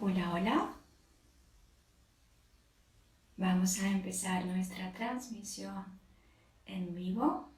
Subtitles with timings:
[0.00, 0.74] Hola, hola.
[3.36, 5.84] Vamos a empezar nuestra transmisión
[6.66, 7.50] en vivo.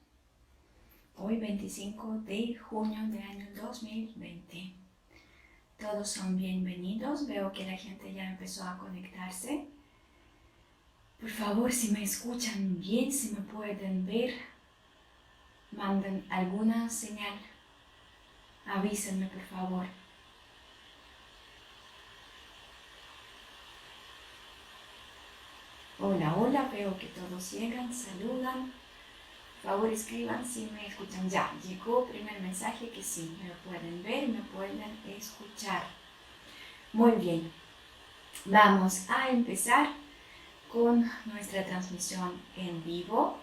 [1.17, 4.73] Hoy 25 de junio del año 2020.
[5.79, 7.27] Todos son bienvenidos.
[7.27, 9.67] Veo que la gente ya empezó a conectarse.
[11.19, 14.33] Por favor, si me escuchan bien, si me pueden ver,
[15.71, 17.37] manden alguna señal.
[18.65, 20.00] Avísenme, por favor.
[26.03, 28.73] Hola, hola, veo que todos llegan, saludan.
[29.61, 31.29] Por favor, escriban si me escuchan.
[31.29, 34.81] Ya, llegó primer mensaje que sí, me pueden ver, me pueden
[35.15, 35.83] escuchar.
[36.91, 37.51] Muy bien,
[38.45, 39.89] vamos a empezar
[40.73, 43.37] con nuestra transmisión en vivo.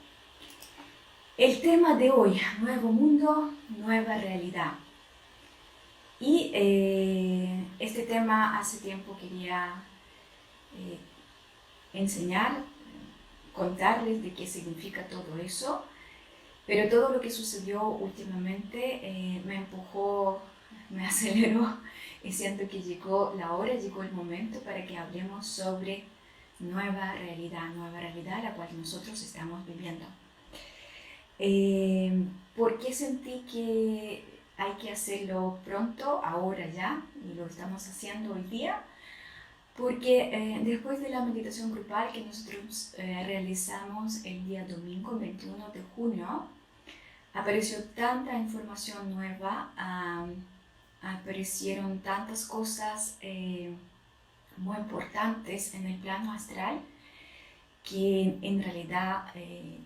[1.37, 4.73] El tema de hoy, nuevo mundo, nueva realidad.
[6.19, 9.75] Y eh, este tema hace tiempo quería
[10.77, 10.99] eh,
[11.99, 12.63] enseñar,
[13.52, 15.85] contarles de qué significa todo eso,
[16.66, 20.41] pero todo lo que sucedió últimamente eh, me empujó,
[20.91, 21.79] me aceleró
[22.23, 26.04] y siento que llegó la hora, llegó el momento para que hablemos sobre
[26.59, 30.04] nueva realidad, nueva realidad la cual nosotros estamos viviendo.
[31.38, 32.24] Eh,
[32.57, 34.24] ¿Por qué sentí que
[34.57, 38.82] hay que hacerlo pronto, ahora ya, y lo estamos haciendo hoy día?
[39.79, 45.68] Porque eh, después de la meditación grupal que nosotros eh, realizamos el día domingo 21
[45.73, 46.46] de junio,
[47.32, 49.70] apareció tanta información nueva,
[51.01, 53.73] aparecieron tantas cosas eh,
[54.57, 56.80] muy importantes en el plano astral
[57.85, 59.32] que en realidad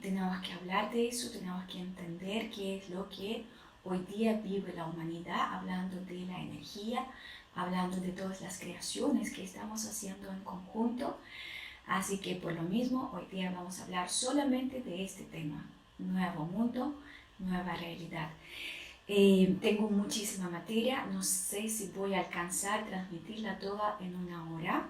[0.00, 3.44] tenemos que hablar de eso, tenemos que entender qué es lo que
[3.84, 7.06] hoy día vive la humanidad, hablando de la energía,
[7.54, 11.18] hablando de todas las creaciones que estamos haciendo en conjunto.
[11.86, 15.66] Así que por lo mismo, hoy día vamos a hablar solamente de este tema,
[15.98, 16.94] nuevo mundo,
[17.38, 18.30] nueva realidad.
[19.08, 24.54] Eh, tengo muchísima materia, no sé si voy a alcanzar a transmitirla toda en una
[24.54, 24.86] hora.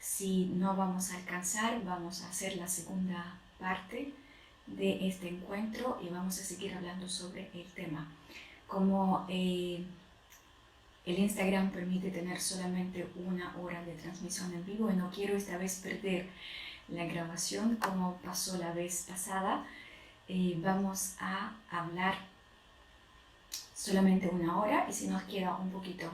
[0.00, 4.12] Si no vamos a alcanzar, vamos a hacer la segunda parte
[4.66, 8.08] de este encuentro y vamos a seguir hablando sobre el tema.
[8.66, 9.84] Como eh,
[11.06, 15.58] el Instagram permite tener solamente una hora de transmisión en vivo y no quiero esta
[15.58, 16.26] vez perder
[16.88, 19.66] la grabación como pasó la vez pasada.
[20.28, 22.14] Eh, vamos a hablar
[23.74, 26.10] solamente una hora y si nos queda un poquito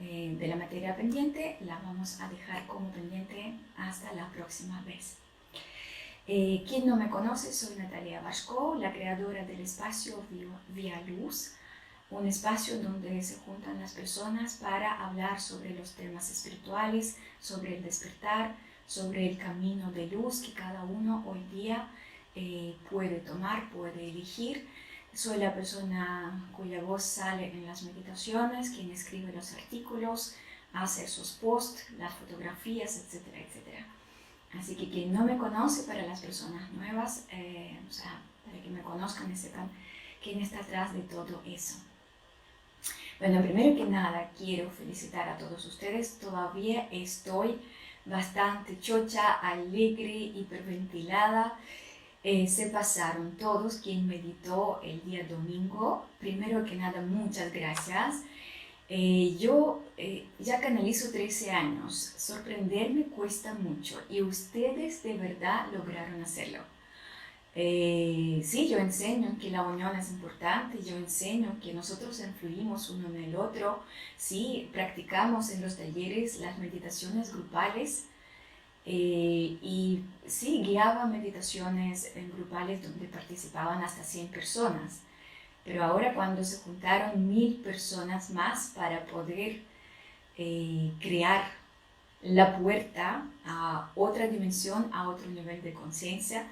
[0.00, 5.16] eh, de la materia pendiente, la vamos a dejar como pendiente hasta la próxima vez.
[6.28, 10.22] Eh, quien no me conoce, soy Natalia Vasco, la creadora del espacio
[10.68, 11.54] Vía Luz
[12.12, 17.82] un espacio donde se juntan las personas para hablar sobre los temas espirituales, sobre el
[17.82, 18.54] despertar,
[18.86, 21.88] sobre el camino de luz que cada uno hoy día
[22.34, 24.68] eh, puede tomar, puede elegir.
[25.14, 30.34] Soy la persona cuya voz sale en las meditaciones, quien escribe los artículos,
[30.74, 33.86] hace sus posts, las fotografías, etcétera, etcétera.
[34.58, 38.68] Así que quien no me conoce, para las personas nuevas, eh, o sea, para que
[38.68, 39.70] me conozcan y sepan
[40.22, 41.76] quién está atrás de todo eso.
[43.18, 46.18] Bueno, primero que nada quiero felicitar a todos ustedes.
[46.18, 47.56] Todavía estoy
[48.04, 51.56] bastante chocha, alegre, hiperventilada.
[52.24, 56.06] Eh, se pasaron todos quien meditó el día domingo.
[56.18, 58.22] Primero que nada, muchas gracias.
[58.88, 62.12] Eh, yo eh, ya canalizo 13 años.
[62.16, 66.71] Sorprenderme cuesta mucho y ustedes de verdad lograron hacerlo.
[67.54, 73.08] Eh, sí, yo enseño que la unión es importante, yo enseño que nosotros influimos uno
[73.08, 73.82] en el otro,
[74.16, 78.06] sí, practicamos en los talleres las meditaciones grupales
[78.86, 85.00] eh, y sí, guiaba meditaciones en grupales donde participaban hasta 100 personas,
[85.64, 89.60] pero ahora cuando se juntaron mil personas más para poder
[90.38, 91.44] eh, crear
[92.22, 96.46] la puerta a otra dimensión, a otro nivel de conciencia,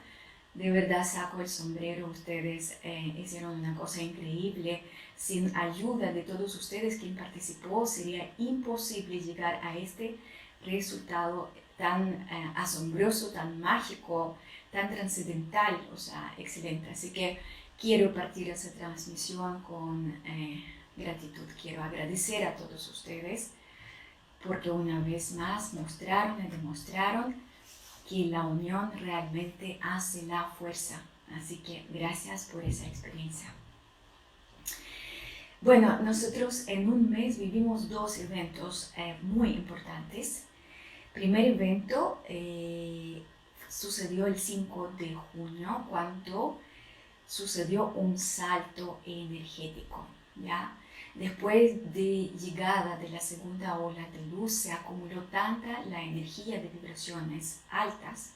[0.55, 4.83] de verdad saco el sombrero, ustedes eh, hicieron una cosa increíble.
[5.17, 10.17] Sin ayuda de todos ustedes quien participó, sería imposible llegar a este
[10.65, 14.37] resultado tan eh, asombroso, tan mágico,
[14.73, 16.91] tan trascendental, o sea, excelente.
[16.91, 17.39] Así que
[17.81, 20.65] quiero partir esa transmisión con eh,
[20.97, 21.47] gratitud.
[21.61, 23.53] Quiero agradecer a todos ustedes
[24.45, 27.35] porque una vez más mostraron y demostraron
[28.11, 31.01] que la unión realmente hace la fuerza.
[31.39, 33.55] Así que gracias por esa experiencia.
[35.61, 40.45] Bueno, nosotros en un mes vivimos dos eventos eh, muy importantes.
[41.15, 43.23] Primer evento eh,
[43.69, 46.59] sucedió el 5 de junio cuando
[47.29, 50.05] sucedió un salto energético,
[50.35, 50.77] ¿ya?
[51.15, 56.69] Después de llegada de la segunda ola de luz se acumuló tanta la energía de
[56.69, 58.33] vibraciones altas,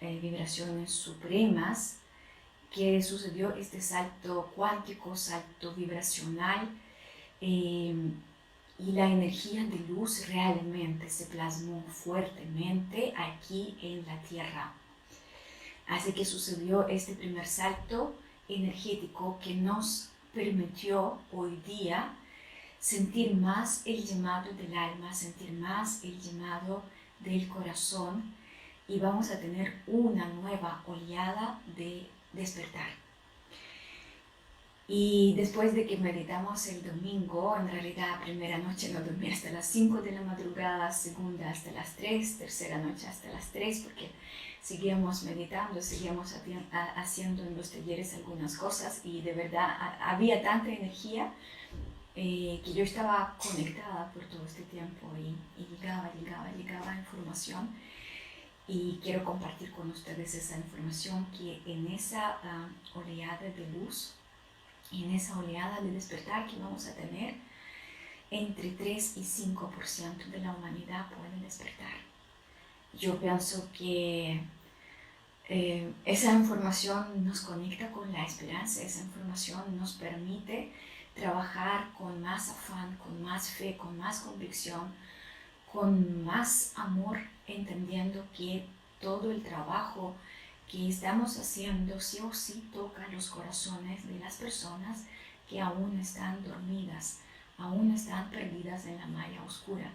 [0.00, 1.98] eh, vibraciones supremas,
[2.70, 6.68] que sucedió este salto cuántico, salto vibracional,
[7.40, 7.94] eh,
[8.78, 14.72] y la energía de luz realmente se plasmó fuertemente aquí en la Tierra.
[15.86, 18.14] Así que sucedió este primer salto
[18.48, 22.12] energético que nos permitió hoy día
[22.78, 26.82] sentir más el llamado del alma, sentir más el llamado
[27.20, 28.34] del corazón
[28.86, 32.88] y vamos a tener una nueva oleada de despertar.
[34.86, 39.66] Y después de que meditamos el domingo, en realidad primera noche no dormí hasta las
[39.68, 44.10] 5 de la madrugada, segunda hasta las 3, tercera noche hasta las 3, porque
[44.64, 46.34] seguíamos meditando, seguíamos
[46.96, 51.30] haciendo en los talleres algunas cosas y de verdad había tanta energía
[52.16, 57.68] eh, que yo estaba conectada por todo este tiempo y, y llegaba, llegaba, llegaba información
[58.66, 64.14] y quiero compartir con ustedes esa información que en esa ah, oleada de luz,
[64.90, 67.34] en esa oleada de despertar que vamos a tener,
[68.30, 71.92] entre 3 y 5% de la humanidad pueden despertar.
[72.98, 74.40] Yo pienso que
[75.48, 80.72] eh, esa información nos conecta con la esperanza, esa información nos permite
[81.14, 84.92] trabajar con más afán, con más fe, con más convicción,
[85.70, 88.66] con más amor, entendiendo que
[89.00, 90.16] todo el trabajo
[90.70, 95.04] que estamos haciendo sí o sí toca los corazones de las personas
[95.48, 97.20] que aún están dormidas,
[97.58, 99.92] aún están perdidas en la malla oscura.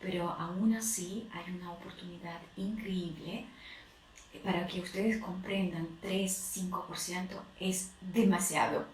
[0.00, 3.46] Pero aún así hay una oportunidad increíble
[4.38, 7.28] para que ustedes comprendan, 3-5%
[7.60, 8.86] es demasiado,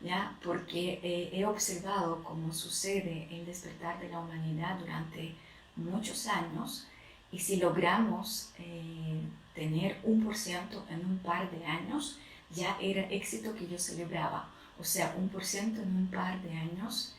[0.00, 0.36] ¿ya?
[0.42, 5.34] Porque eh, he observado cómo sucede el despertar de la humanidad durante
[5.76, 6.86] muchos años
[7.30, 9.20] y si logramos eh,
[9.54, 12.18] tener un por ciento en un par de años,
[12.50, 14.48] ya era éxito que yo celebraba.
[14.78, 17.14] O sea, un por ciento en un par de años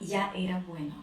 [0.00, 0.94] ya era bueno.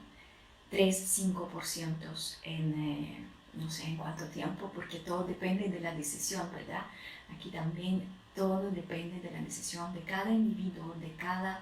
[0.71, 3.17] 3-5% en, eh,
[3.59, 6.85] no sé en cuánto tiempo, porque todo depende de la decisión, ¿verdad?
[7.33, 8.03] Aquí también
[8.35, 11.61] todo depende de la decisión de cada individuo, de cada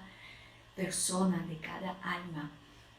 [0.76, 2.50] persona, de cada alma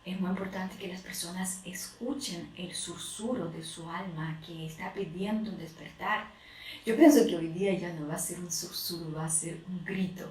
[0.06, 5.52] es muy importante que las personas escuchen el susurro de su alma que está pidiendo
[5.52, 6.28] despertar.
[6.86, 9.60] Yo pienso que hoy día ya no va a ser un susurro, va a ser
[9.68, 10.28] un grito.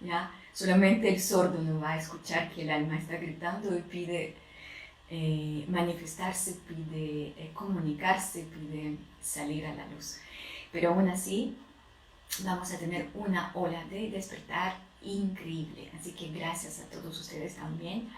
[0.00, 0.30] ¿ya?
[0.52, 4.36] Solamente el sordo no va a escuchar que el alma está gritando y pide
[5.10, 10.18] eh, manifestarse, pide eh, comunicarse, pide salir a la luz.
[10.70, 11.56] Pero aún así,
[12.44, 15.90] vamos a tener una ola de despertar increíble.
[15.98, 18.10] Así que gracias a todos ustedes también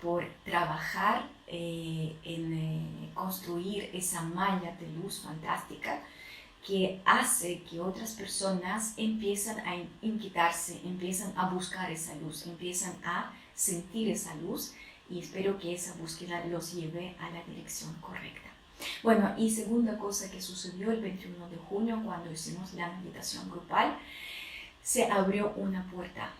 [0.00, 6.00] por trabajar eh, en construir esa malla de luz fantástica
[6.66, 13.32] que hace que otras personas empiezan a inquietarse, empiezan a buscar esa luz, empiezan a
[13.54, 14.72] sentir esa luz
[15.10, 18.48] y espero que esa búsqueda los lleve a la dirección correcta.
[19.02, 23.98] Bueno, y segunda cosa que sucedió el 21 de junio cuando hicimos la meditación grupal,
[24.82, 26.30] se abrió una puerta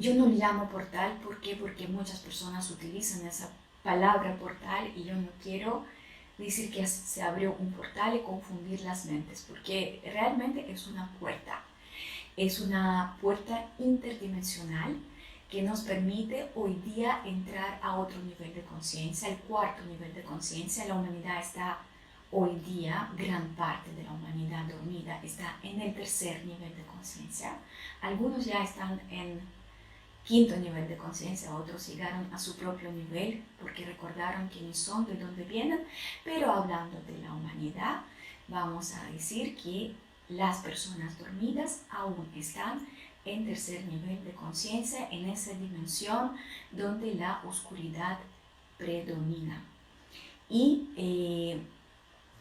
[0.00, 1.56] yo no llamo portal, ¿por qué?
[1.56, 3.50] Porque muchas personas utilizan esa
[3.82, 5.84] palabra portal y yo no quiero
[6.38, 11.60] decir que se abrió un portal y confundir las mentes, porque realmente es una puerta.
[12.36, 14.96] Es una puerta interdimensional
[15.50, 20.22] que nos permite hoy día entrar a otro nivel de conciencia, el cuarto nivel de
[20.22, 20.86] conciencia.
[20.86, 21.78] La humanidad está
[22.30, 27.58] hoy día, gran parte de la humanidad dormida está en el tercer nivel de conciencia.
[28.00, 29.40] Algunos ya están en
[30.24, 35.14] quinto nivel de conciencia, otros llegaron a su propio nivel porque recordaron quiénes son, de
[35.14, 35.80] dónde vienen,
[36.22, 38.02] pero hablando de la humanidad,
[38.46, 39.92] vamos a decir que
[40.28, 42.86] las personas dormidas aún están
[43.30, 46.32] en tercer nivel de conciencia, en esa dimensión
[46.70, 48.18] donde la oscuridad
[48.76, 49.62] predomina.
[50.48, 51.60] Y eh,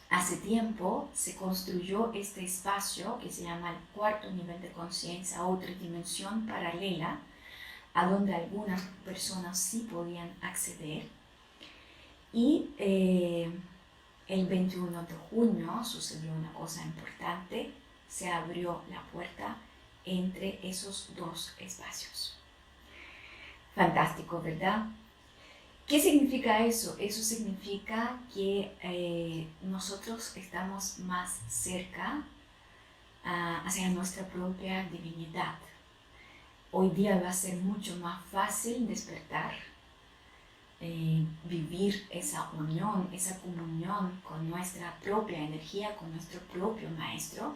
[0.09, 5.71] hace tiempo se construyó este espacio que se llama el cuarto nivel de conciencia, otra
[5.75, 7.19] dimensión paralela,
[7.93, 11.03] a donde algunas personas sí podían acceder.
[12.31, 13.51] Y eh,
[14.27, 17.71] el 21 de junio sucedió una cosa importante,
[18.07, 19.57] se abrió la puerta
[20.05, 22.35] entre esos dos espacios.
[23.75, 24.87] Fantástico, ¿verdad?
[25.89, 26.95] ¿Qué significa eso?
[26.99, 32.23] Eso significa que eh, nosotros estamos más cerca
[33.25, 35.55] uh, hacia nuestra propia divinidad.
[36.71, 39.55] Hoy día va a ser mucho más fácil despertar,
[40.79, 47.55] eh, vivir esa unión, esa comunión con nuestra propia energía, con nuestro propio maestro.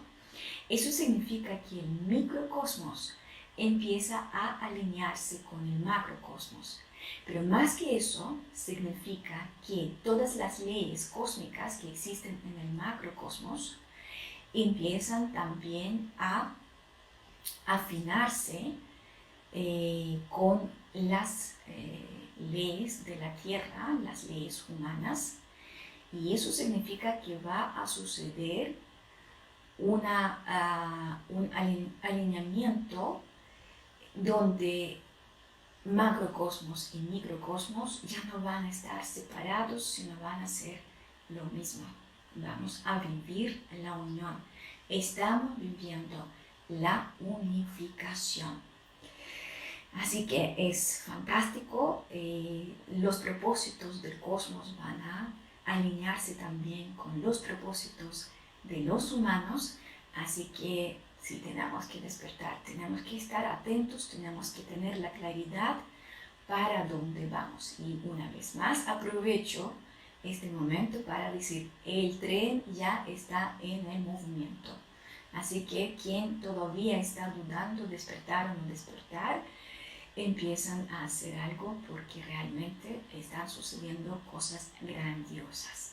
[0.70, 3.14] Eso significa que el microcosmos
[3.58, 6.80] empieza a alinearse con el macrocosmos.
[7.26, 13.78] Pero más que eso, significa que todas las leyes cósmicas que existen en el macrocosmos
[14.54, 16.56] empiezan también a
[17.66, 18.74] afinarse
[19.52, 22.06] eh, con las eh,
[22.52, 25.38] leyes de la Tierra, las leyes humanas,
[26.12, 28.76] y eso significa que va a suceder
[30.06, 31.50] ah, un
[32.02, 33.22] alineamiento
[34.16, 35.02] donde
[35.86, 40.80] macrocosmos y microcosmos ya no van a estar separados, sino van a ser
[41.30, 41.86] lo mismo.
[42.36, 44.36] Vamos a vivir la unión.
[44.90, 46.26] Estamos viviendo
[46.70, 48.62] la unificación.
[49.96, 52.06] Así que es fantástico.
[52.10, 55.34] Eh, los propósitos del cosmos van a
[55.66, 58.30] alinearse también con los propósitos
[58.64, 59.78] de los humanos.
[60.16, 65.78] Así que si tenemos que despertar, tenemos que estar atentos, tenemos que tener la claridad
[66.48, 67.76] para dónde vamos.
[67.80, 69.74] Y una vez más, aprovecho
[70.24, 74.70] este momento para decir, el tren ya está en el movimiento.
[75.34, 79.42] Así que quien todavía está dudando despertar o no despertar,
[80.16, 85.93] empiezan a hacer algo porque realmente están sucediendo cosas grandiosas.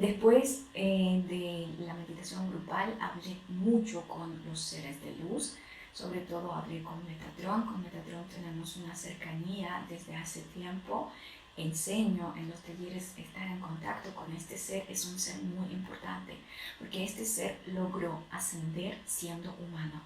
[0.00, 5.56] Después eh, de la meditación grupal hablé mucho con los seres de luz,
[5.92, 7.66] sobre todo hablé con Metatron.
[7.66, 11.12] Con Metatron tenemos una cercanía desde hace tiempo.
[11.54, 16.34] Enseño en los talleres estar en contacto con este ser es un ser muy importante
[16.78, 20.00] porque este ser logró ascender siendo humano.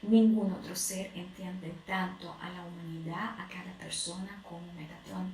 [0.00, 5.30] Ningún otro ser entiende tanto a la humanidad, a cada persona como Metatron.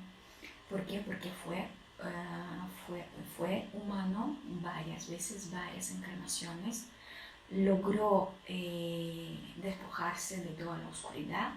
[0.69, 0.99] ¿Por qué?
[1.07, 1.69] Porque fue
[2.03, 3.05] Ah, fue,
[3.37, 6.87] fue humano varias veces, varias encarnaciones,
[7.51, 11.53] logró eh, despojarse de toda la oscuridad,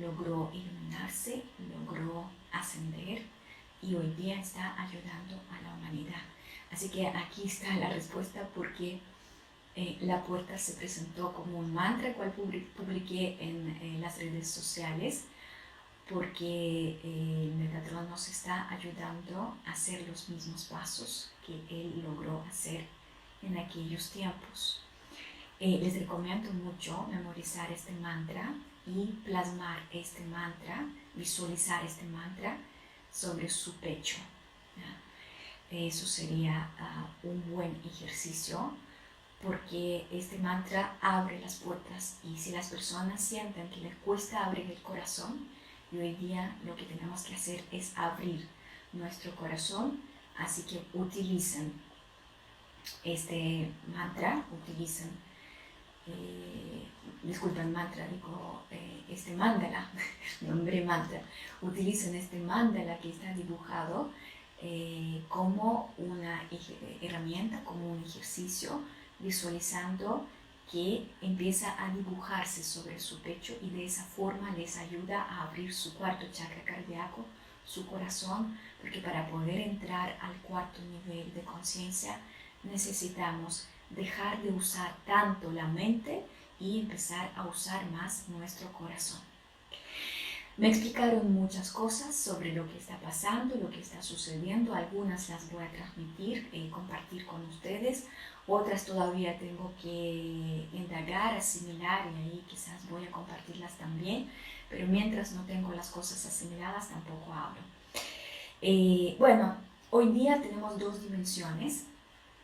[0.00, 3.22] logró iluminarse, logró ascender
[3.82, 6.22] y hoy día está ayudando a la humanidad.
[6.70, 9.00] Así que aquí está la respuesta porque
[9.76, 15.24] eh, la puerta se presentó como un mantra cual publiqué en eh, las redes sociales
[16.08, 22.86] porque eh, Metatron nos está ayudando a hacer los mismos pasos que él logró hacer
[23.42, 24.80] en aquellos tiempos.
[25.58, 28.54] Eh, les recomiendo mucho memorizar este mantra
[28.86, 32.56] y plasmar este mantra, visualizar este mantra
[33.10, 34.18] sobre su pecho.
[35.70, 38.72] Eso sería ah, un buen ejercicio
[39.42, 44.70] porque este mantra abre las puertas y si las personas sienten que les cuesta abrir
[44.70, 45.48] el corazón,
[46.00, 48.46] hoy día lo que tenemos que hacer es abrir
[48.92, 50.00] nuestro corazón,
[50.38, 51.72] así que utilicen
[53.04, 55.10] este mantra, utilicen,
[56.06, 56.82] eh,
[57.22, 59.90] disculpen mantra, digo eh, este mandala,
[60.40, 61.20] nombre mantra,
[61.60, 64.10] utilicen este mandala que está dibujado
[64.62, 66.42] eh, como una
[67.02, 68.80] herramienta, como un ejercicio,
[69.18, 70.26] visualizando
[70.70, 75.72] que empieza a dibujarse sobre su pecho y de esa forma les ayuda a abrir
[75.72, 77.24] su cuarto chakra cardíaco,
[77.64, 82.18] su corazón, porque para poder entrar al cuarto nivel de conciencia
[82.64, 86.24] necesitamos dejar de usar tanto la mente
[86.58, 89.20] y empezar a usar más nuestro corazón.
[90.56, 94.74] Me explicaron muchas cosas sobre lo que está pasando, lo que está sucediendo.
[94.74, 98.04] Algunas las voy a transmitir y compartir con ustedes.
[98.48, 104.30] Otras todavía tengo que indagar, asimilar y ahí quizás voy a compartirlas también.
[104.70, 107.60] Pero mientras no tengo las cosas asimiladas tampoco hablo.
[108.62, 109.56] Eh, bueno,
[109.90, 111.86] hoy día tenemos dos dimensiones.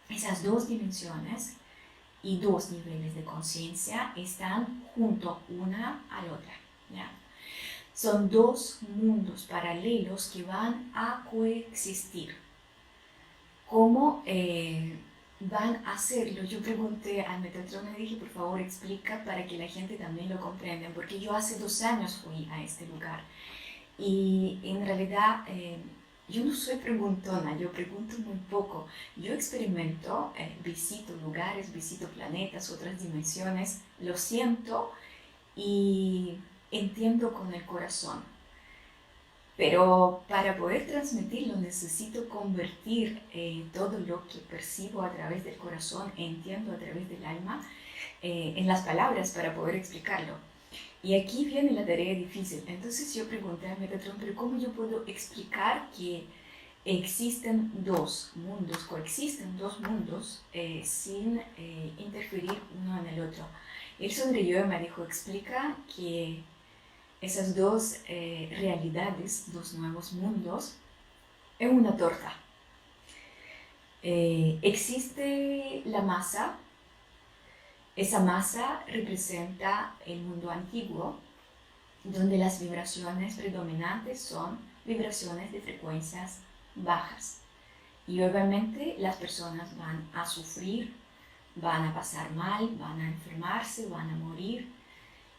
[0.08, 1.54] Esas dos dimensiones
[2.22, 6.52] y dos niveles de conciencia están junto una a la otra.
[6.94, 7.10] ¿ya?
[7.94, 12.34] Son dos mundos paralelos que van a coexistir.
[13.68, 14.98] ¿Cómo eh,
[15.50, 16.44] van a hacerlo?
[16.44, 20.40] Yo pregunté al Metatron y dije, por favor, explica para que la gente también lo
[20.40, 23.20] comprenda, porque yo hace dos años fui a este lugar
[23.98, 25.76] y en realidad eh,
[26.28, 28.86] yo no soy preguntona, yo pregunto muy poco.
[29.16, 34.92] Yo experimento, eh, visito lugares, visito planetas, otras dimensiones, lo siento
[35.54, 36.38] y
[36.70, 38.22] entiendo con el corazón.
[39.56, 46.10] Pero para poder transmitirlo necesito convertir eh, todo lo que percibo a través del corazón,
[46.16, 47.62] entiendo a través del alma,
[48.22, 50.34] eh, en las palabras para poder explicarlo.
[51.02, 52.62] Y aquí viene la tarea difícil.
[52.66, 56.24] Entonces yo pregunté a Metatron, pero ¿cómo yo puedo explicar que
[56.84, 61.42] existen dos mundos, coexisten dos mundos eh, sin
[61.98, 63.44] interferir uno en el otro?
[63.98, 66.42] Él sonrió y me dijo, explica que
[67.22, 70.74] esas dos eh, realidades, dos nuevos mundos,
[71.58, 72.34] en una torta.
[74.02, 76.56] Eh, existe la masa,
[77.94, 81.20] esa masa representa el mundo antiguo,
[82.02, 86.38] donde las vibraciones predominantes son vibraciones de frecuencias
[86.74, 87.38] bajas.
[88.08, 90.92] Y obviamente las personas van a sufrir,
[91.54, 94.81] van a pasar mal, van a enfermarse, van a morir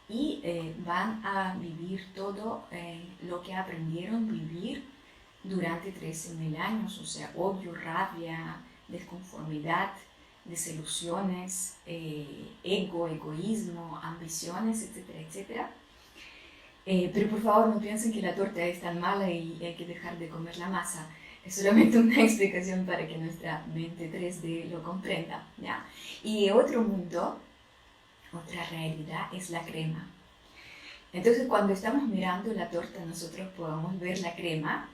[0.08, 4.84] y eh, van a vivir todo eh, lo que aprendieron vivir
[5.42, 8.56] durante 13.000 años, o sea, odio, rabia,
[8.88, 9.92] desconformidad,
[10.44, 15.70] desilusiones, eh, ego, egoísmo, ambiciones, etcétera, etcétera.
[16.84, 20.18] pero por favor no piensen que la torta es tan mala y hay que dejar
[20.18, 21.08] de comer la masa.
[21.44, 25.46] Es solamente una explicación para que nuestra mente 3D lo comprenda.
[25.58, 25.84] ¿ya?
[26.22, 27.38] Y otro mundo
[28.36, 30.06] otra realidad es la crema.
[31.12, 34.88] Entonces cuando estamos mirando la torta nosotros podemos ver la crema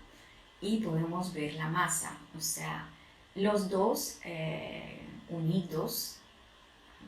[0.61, 2.17] y podemos ver la masa.
[2.37, 2.89] O sea,
[3.35, 6.19] los dos eh, unidos,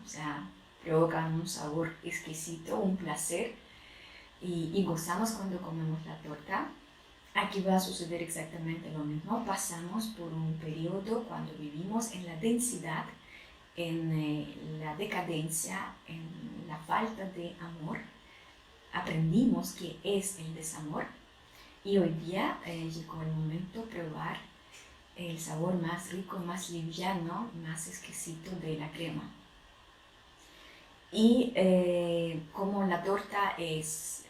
[0.04, 0.48] o sea,
[0.82, 3.54] provocan un sabor exquisito, un placer
[4.40, 6.68] y, y gozamos cuando comemos la torta.
[7.34, 9.44] Aquí va a suceder exactamente lo mismo.
[9.44, 13.04] Pasamos por un periodo cuando vivimos en la densidad
[13.76, 17.98] en eh, la decadencia, en la falta de amor,
[18.92, 21.06] aprendimos que es el desamor
[21.84, 24.36] y hoy día eh, llegó el momento de probar
[25.16, 29.22] el sabor más rico, más liviano, más exquisito de la crema.
[31.10, 34.24] Y eh, como la torta es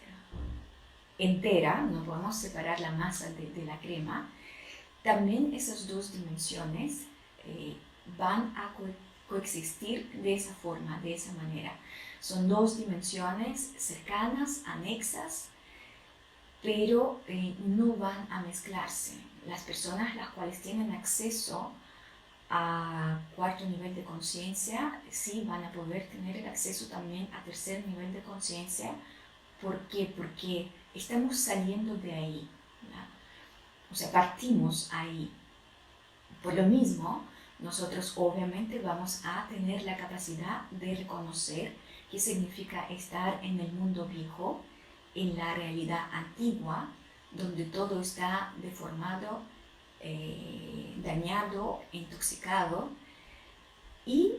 [1.19, 4.29] entera, no podemos separar la masa de, la crema,
[5.05, 7.07] también esas dos dimensiones
[8.19, 8.73] van a
[9.33, 11.73] coexistir de esa forma, de esa manera.
[12.21, 15.49] Son dos dimensiones cercanas, anexas,
[16.63, 19.15] pero eh, no van a mezclarse.
[19.47, 21.73] Las personas las cuales tienen acceso
[22.51, 27.85] a cuarto nivel de conciencia, sí van a poder tener el acceso también a tercer
[27.89, 28.93] nivel de conciencia.
[29.61, 30.13] ¿Por qué?
[30.17, 32.49] Porque estamos saliendo de ahí.
[33.91, 35.31] O sea, partimos ahí.
[36.43, 37.25] Por lo mismo,
[37.63, 41.75] nosotros obviamente vamos a tener la capacidad de reconocer
[42.11, 44.61] qué significa estar en el mundo viejo,
[45.15, 46.89] en la realidad antigua,
[47.31, 49.41] donde todo está deformado,
[50.01, 52.91] eh, dañado, intoxicado,
[54.05, 54.33] y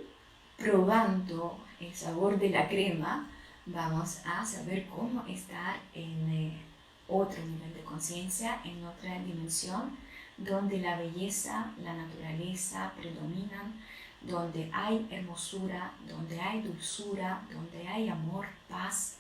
[0.57, 3.29] probando el sabor de la crema,
[3.65, 6.62] vamos a saber cómo estar en eh,
[7.07, 9.97] otro nivel de conciencia, en otra dimensión,
[10.38, 13.74] donde la belleza, la naturaleza predominan,
[14.22, 19.17] donde hay hermosura, donde hay dulzura, donde hay amor, paz,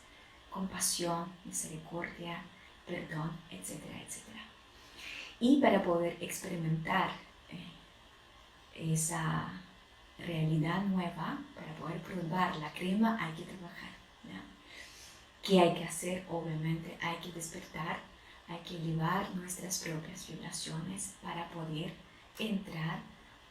[0.49, 2.41] compasión, misericordia,
[2.87, 4.41] perdón, etcétera, etcétera.
[5.39, 7.09] Y para poder experimentar
[7.49, 9.51] eh, esa
[10.19, 13.93] realidad nueva, para poder probar la crema, hay que trabajar.
[15.43, 16.23] ¿Qué hay que hacer?
[16.29, 17.99] Obviamente hay que despertar
[18.47, 21.93] hay que elevar nuestras propias vibraciones para poder
[22.37, 22.99] entrar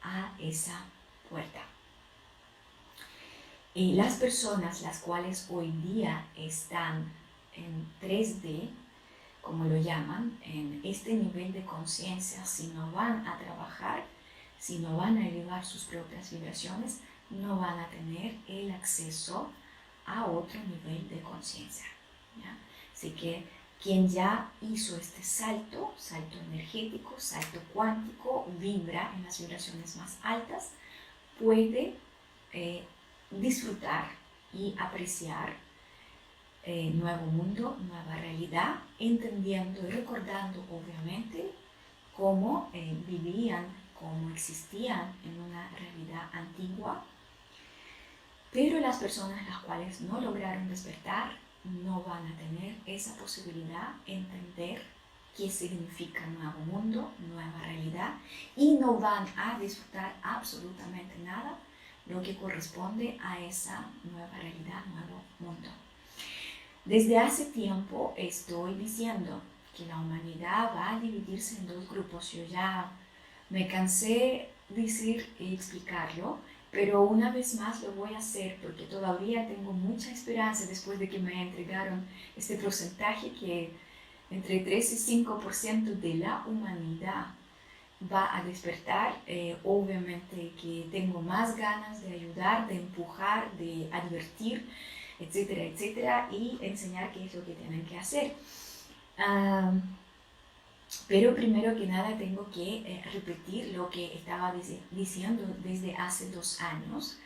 [0.03, 0.85] a esa
[1.29, 1.61] puerta.
[3.75, 7.11] Y las personas las cuales hoy día están
[7.57, 8.69] en 3D,
[9.41, 14.05] como lo llaman, en este nivel de conciencia, si no van a trabajar,
[14.59, 17.01] si no van a elevar sus propias vibraciones,
[17.31, 19.51] no van a tener el acceso
[20.07, 21.87] a otro nivel de conciencia.
[22.95, 23.45] Así que
[23.83, 30.71] quien ya hizo este salto, salto energético, salto cuántico, vibra en las vibraciones más altas,
[31.39, 31.95] puede
[32.53, 32.85] eh,
[33.31, 34.05] disfrutar
[34.53, 35.55] y apreciar
[36.65, 41.51] eh, nuevo mundo, nueva realidad, entendiendo y recordando obviamente
[42.17, 43.67] cómo eh, vivían,
[43.99, 47.05] cómo existían en una realidad antigua,
[48.53, 54.15] pero las personas las cuales no lograron despertar no van a tener esa posibilidad de
[54.15, 54.83] entender
[55.37, 58.15] qué significa nuevo mundo, nueva realidad
[58.57, 61.59] y no van a disfrutar absolutamente nada
[62.07, 65.69] lo que corresponde a esa nueva realidad, nuevo mundo.
[66.85, 69.41] Desde hace tiempo estoy diciendo
[69.77, 72.33] que la humanidad va a dividirse en dos grupos.
[72.33, 72.91] Yo ya
[73.51, 76.39] me cansé de decir y explicarlo,
[76.73, 81.09] pero una vez más lo voy a hacer porque todavía tengo mucha esperanza después de
[81.09, 82.05] que me entregaron
[82.35, 83.71] este porcentaje que
[84.31, 87.27] entre 3 y 5% de la humanidad
[88.11, 89.21] va a despertar.
[89.27, 94.67] Eh, obviamente que tengo más ganas de ayudar, de empujar, de advertir,
[95.21, 98.33] etcétera, etcétera, y enseñar qué es lo que tienen que hacer.
[101.09, 104.53] Pero primero que nada tengo que eh, repetir lo que estaba
[104.91, 107.19] diciendo desde hace dos años,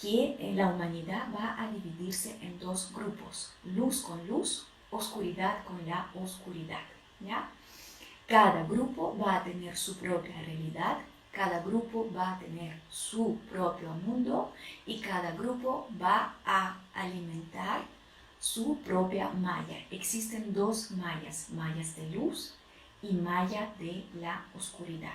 [0.00, 5.86] que eh, la humanidad va a dividirse en dos grupos, luz con luz, oscuridad con
[5.86, 6.82] la oscuridad.
[7.20, 7.48] ¿ya?
[8.26, 10.98] Cada grupo va a tener su propia realidad,
[11.32, 14.52] cada grupo va a tener su propio mundo
[14.86, 17.82] y cada grupo va a alimentar
[18.38, 19.78] su propia malla.
[19.90, 22.54] Existen dos mallas, mallas de luz
[23.04, 25.14] y malla de la oscuridad.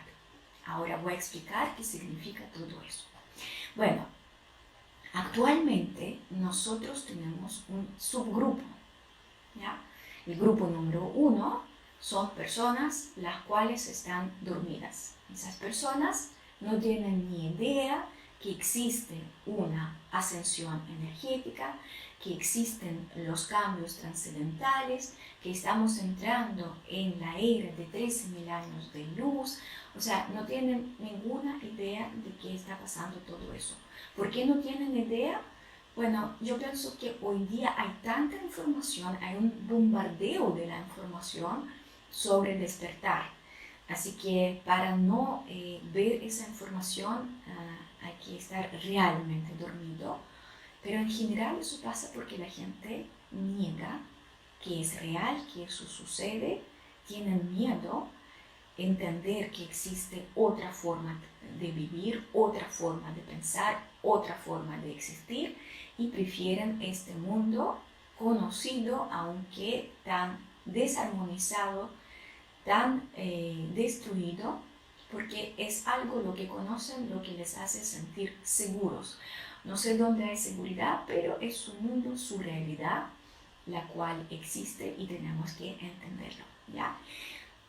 [0.65, 3.05] Ahora voy a explicar qué significa todo eso.
[3.75, 4.05] Bueno,
[5.13, 8.63] actualmente nosotros tenemos un subgrupo.
[9.59, 9.81] ¿ya?
[10.25, 11.63] El grupo número uno
[11.99, 15.15] son personas las cuales están dormidas.
[15.33, 18.05] Esas personas no tienen ni idea
[18.39, 21.77] que existe una ascensión energética,
[22.21, 29.05] que existen los cambios trascendentales, que estamos entrando en la era de 13.000 años de
[29.15, 29.59] luz,
[29.95, 33.75] o sea, no tienen ninguna idea de qué está pasando todo eso.
[34.15, 35.41] ¿Por qué no tienen idea?
[35.95, 41.69] Bueno, yo pienso que hoy día hay tanta información, hay un bombardeo de la información
[42.11, 43.29] sobre el despertar.
[43.87, 50.19] Así que para no eh, ver esa información ah, hay que estar realmente dormido.
[50.81, 53.99] Pero en general eso pasa porque la gente niega
[54.63, 56.61] que es real, que eso sucede,
[57.07, 58.07] tienen miedo
[58.77, 61.19] entender que existe otra forma
[61.59, 65.57] de vivir, otra forma de pensar, otra forma de existir
[65.97, 67.79] y prefieren este mundo
[68.17, 71.89] conocido, aunque tan desarmonizado,
[72.65, 74.59] tan eh, destruido,
[75.11, 79.17] porque es algo lo que conocen, lo que les hace sentir seguros.
[79.69, 83.03] No sé dónde hay seguridad, pero es su mundo, su realidad,
[83.67, 86.43] la cual existe y tenemos que entenderlo.
[86.73, 86.97] ¿ya?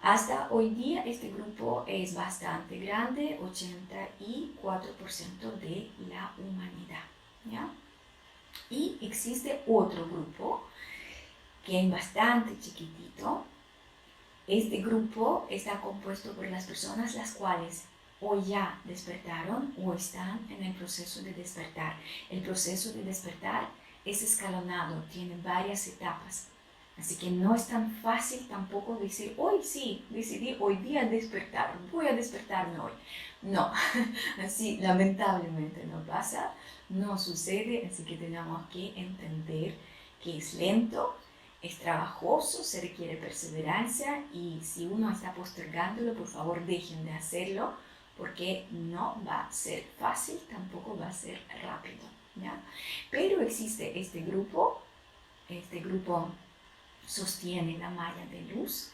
[0.00, 7.04] Hasta hoy día este grupo es bastante grande, 84% de la humanidad.
[7.44, 7.68] ¿ya?
[8.70, 10.64] Y existe otro grupo
[11.66, 13.44] que es bastante chiquitito.
[14.46, 17.84] Este grupo está compuesto por las personas las cuales
[18.20, 21.96] o ya despertaron o están en el proceso de despertar.
[22.28, 23.68] El proceso de despertar
[24.04, 26.48] es escalonado, tiene varias etapas.
[26.98, 32.08] Así que no es tan fácil tampoco decir, hoy sí, decidí hoy día despertar, voy
[32.08, 32.92] a despertarme hoy.
[33.40, 33.72] No,
[34.44, 36.52] así lamentablemente no pasa,
[36.90, 39.74] no sucede, así que tenemos que entender
[40.22, 41.16] que es lento,
[41.62, 47.72] es trabajoso, se requiere perseverancia y si uno está postergándolo, por favor dejen de hacerlo
[48.20, 52.04] porque no va a ser fácil, tampoco va a ser rápido.
[52.36, 52.52] ¿ya?
[53.10, 54.82] Pero existe este grupo,
[55.48, 56.28] este grupo
[57.06, 58.90] sostiene la malla de luz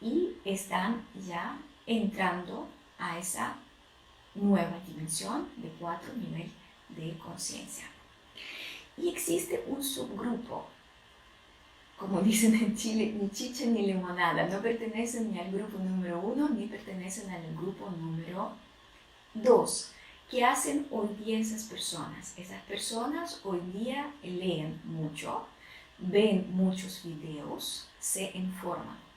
[0.00, 2.66] y están ya entrando
[2.98, 3.54] a esa
[4.34, 6.50] nueva dimensión de cuatro niveles
[6.88, 7.84] de conciencia.
[8.96, 10.66] Y existe un subgrupo,
[11.98, 16.48] como dicen en Chile, ni chicha ni limonada, no pertenecen ni al grupo número uno
[16.48, 18.52] ni pertenecen al grupo número
[19.34, 19.92] dos.
[20.30, 22.34] ¿Qué hacen hoy día esas personas?
[22.36, 25.46] Esas personas hoy día leen mucho,
[25.98, 29.08] ven muchos videos, se informan.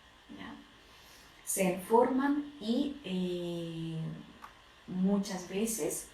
[1.44, 3.98] Se informan y eh,
[4.88, 6.08] muchas veces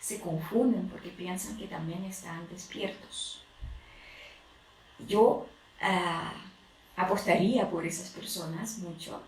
[0.00, 3.42] se confunden porque piensan que también están despiertos.
[5.06, 5.46] Yo
[6.96, 9.20] apostaría por esas personas mucho,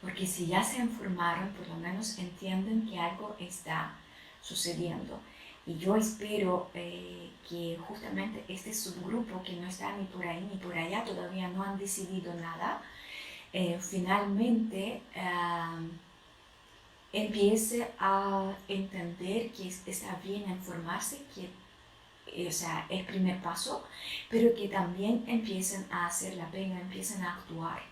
[0.00, 3.94] porque si ya se informaron, por lo menos entienden que algo está
[4.42, 5.18] sucediendo.
[5.66, 10.58] Y yo espero eh, que justamente este subgrupo que no está ni por ahí ni
[10.58, 12.82] por allá, todavía no han decidido nada,
[13.52, 15.02] eh, finalmente
[17.12, 21.48] empiece a entender que está bien informarse, que
[22.26, 23.86] o sea, es primer paso,
[24.28, 27.82] pero que también empiecen a hacer la pena, empiecen a actuar.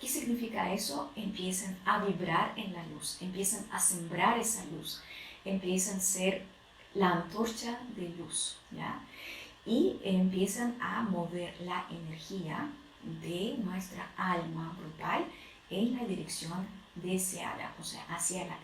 [0.00, 1.10] ¿Qué significa eso?
[1.16, 5.02] Empiecen a vibrar en la luz, empiecen a sembrar esa luz,
[5.44, 6.44] empiecen a ser
[6.94, 9.00] la antorcha de luz, ¿ya?
[9.66, 12.70] y empiezan a mover la energía
[13.22, 15.24] de nuestra alma grupal
[15.68, 18.56] en la dirección deseada, o sea, hacia la.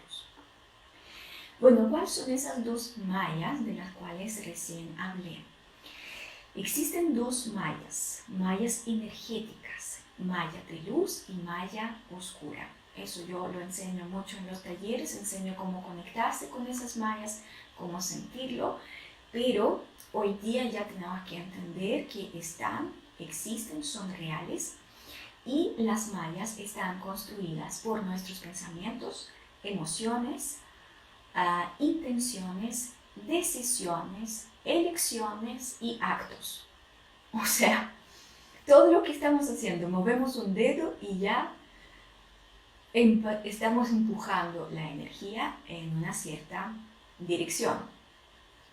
[1.62, 5.38] Bueno, ¿cuáles son esas dos mallas de las cuales recién hablé?
[6.56, 12.68] Existen dos mallas, mallas energéticas, malla de luz y malla oscura.
[12.96, 17.42] Eso yo lo enseño mucho en los talleres, enseño cómo conectarse con esas mallas,
[17.78, 18.80] cómo sentirlo,
[19.30, 24.74] pero hoy día ya tenemos que entender que están, existen, son reales
[25.46, 29.28] y las mallas están construidas por nuestros pensamientos,
[29.62, 30.58] emociones,
[31.34, 32.92] ah, intenciones,
[33.26, 36.64] decisiones, elecciones y actos.
[37.32, 37.92] O sea,
[38.66, 41.52] todo lo que estamos haciendo, movemos un dedo y ya
[42.92, 46.72] estamos empujando la energía en una cierta
[47.18, 47.78] dirección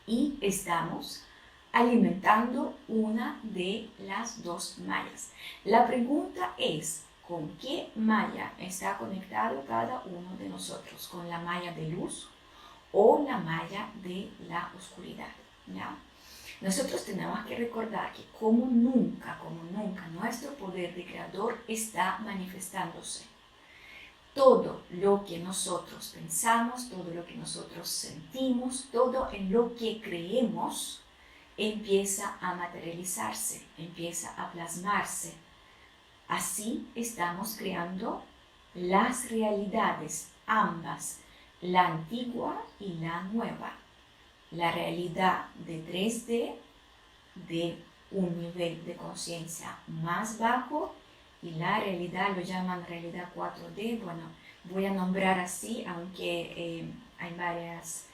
[0.06, 1.24] y estamos
[1.72, 5.30] alimentando una de las dos mallas.
[5.63, 11.08] La pregunta es, ¿con qué malla está conectado cada uno de nosotros?
[11.08, 12.28] ¿Con la malla de luz
[12.91, 15.32] o la malla de la oscuridad?
[15.67, 15.95] ¿Ya?
[16.62, 23.30] Nosotros tenemos que recordar que como nunca, como nunca, nuestro poder de creador está manifestándose
[24.34, 31.02] todo lo que nosotros pensamos, todo lo que nosotros sentimos, todo en lo que creemos,
[31.58, 35.34] empieza a materializarse, empieza a plasmarse.
[36.28, 38.23] Así estamos creando
[38.75, 41.19] las realidades, ambas,
[41.62, 43.74] la antigua y la nueva.
[44.52, 46.56] La realidad de 3D,
[47.48, 47.78] de
[48.12, 50.93] un nivel de conciencia más bajo
[51.41, 54.02] y la realidad lo llaman realidad 4D.
[54.02, 54.24] Bueno,
[54.65, 56.86] voy a nombrar así, aunque eh,
[57.19, 58.06] hay varias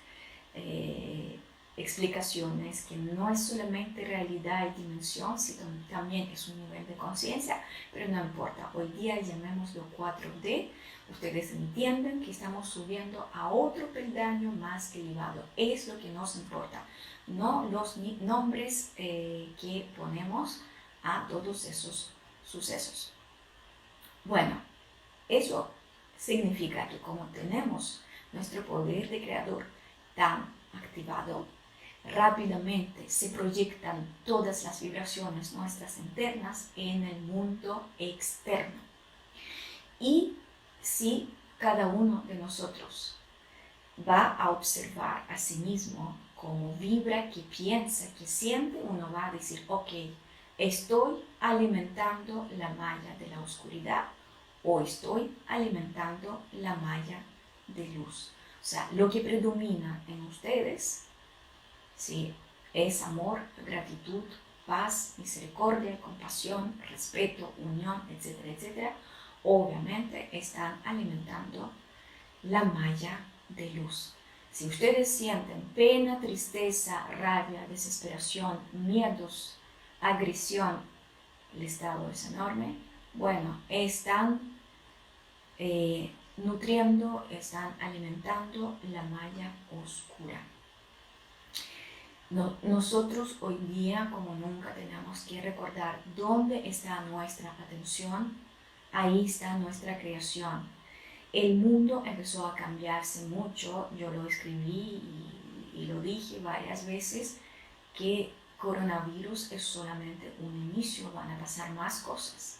[0.54, 1.40] eh,
[1.78, 7.64] explicaciones que no es solamente realidad y dimensión, sino también es un nivel de conciencia,
[7.92, 8.70] pero no importa.
[8.74, 10.70] Hoy día llamémoslo 4D.
[11.12, 15.44] Ustedes entienden que estamos subiendo a otro peldaño más elevado.
[15.56, 16.84] Es lo que nos importa,
[17.28, 20.62] no los nombres eh, que ponemos
[21.04, 22.12] a todos esos
[22.44, 23.12] sucesos.
[24.24, 24.60] Bueno,
[25.30, 25.72] eso
[26.18, 28.02] significa que como tenemos
[28.34, 29.66] nuestro poder de creador
[30.16, 31.46] tan activado,
[32.14, 38.82] rápidamente se proyectan todas las vibraciones nuestras internas en el mundo externo.
[40.00, 40.36] Y
[40.86, 43.16] si cada uno de nosotros
[44.08, 49.32] va a observar a sí mismo cómo vibra, que piensa, que siente, uno va a
[49.32, 49.90] decir, ok,
[50.60, 54.06] estoy alimentando la malla de la oscuridad
[54.64, 57.20] o estoy alimentando la malla
[57.68, 58.32] de luz.
[58.62, 61.06] O sea, lo que predomina en ustedes
[61.96, 62.32] ¿sí?
[62.74, 64.24] es amor, gratitud,
[64.68, 68.96] paz, misericordia, compasión, respeto, unión, etcétera, etcétera.
[69.48, 71.72] Obviamente están alimentando
[72.42, 74.16] la malla de luz.
[74.52, 79.58] Si ustedes sienten pena, tristeza, rabia, desesperación, miedos,
[80.02, 80.80] agresión,
[81.56, 82.76] el estado es enorme,
[83.14, 84.40] bueno, están
[85.60, 90.42] eh, nutriendo, están alimentando la malla oscura.
[92.64, 98.45] nosotros hoy día, como nunca, tenemos que recordar dónde está nuestra atención,
[98.96, 100.64] ahí está nuestra creación.
[101.34, 105.02] El mundo empezó a cambiarse mucho, yo lo escribí
[105.74, 107.38] y, lo dije varias veces,
[107.94, 112.60] que coronavirus es solamente un inicio, van a pasar más cosas.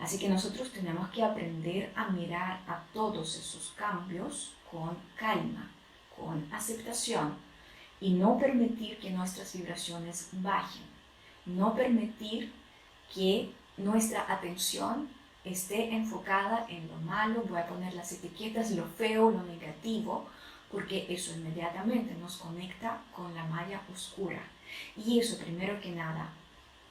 [0.00, 5.70] Así que nosotros tenemos que aprender a mirar a todos esos cambios con calma,
[6.16, 7.36] con aceptación
[8.00, 10.82] y no permitir que nuestras vibraciones bajen,
[11.46, 12.52] no permitir
[13.14, 15.08] que nuestra atención
[15.44, 20.28] esté enfocada en lo malo, voy a poner las etiquetas, lo feo, lo negativo,
[20.70, 24.40] porque eso inmediatamente nos conecta con la malla oscura.
[24.96, 26.32] Y eso primero que nada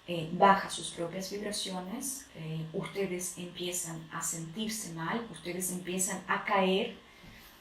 [0.07, 6.95] eh, baja sus propias vibraciones, eh, ustedes empiezan a sentirse mal, ustedes empiezan a caer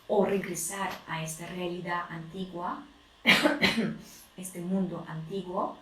[0.08, 2.82] o regresar a esta realidad antigua,
[4.36, 5.78] este mundo antiguo.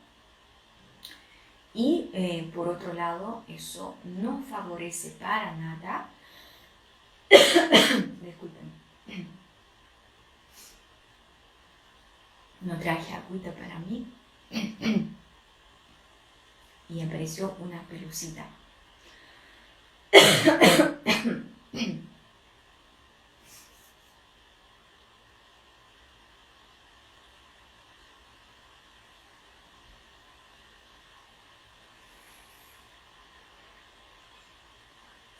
[1.79, 6.09] Y eh, por otro lado, eso no favorece para nada.
[8.21, 8.73] Disculpen.
[12.61, 14.05] No traje agüita para mí
[16.88, 18.45] y apareció una pelucita.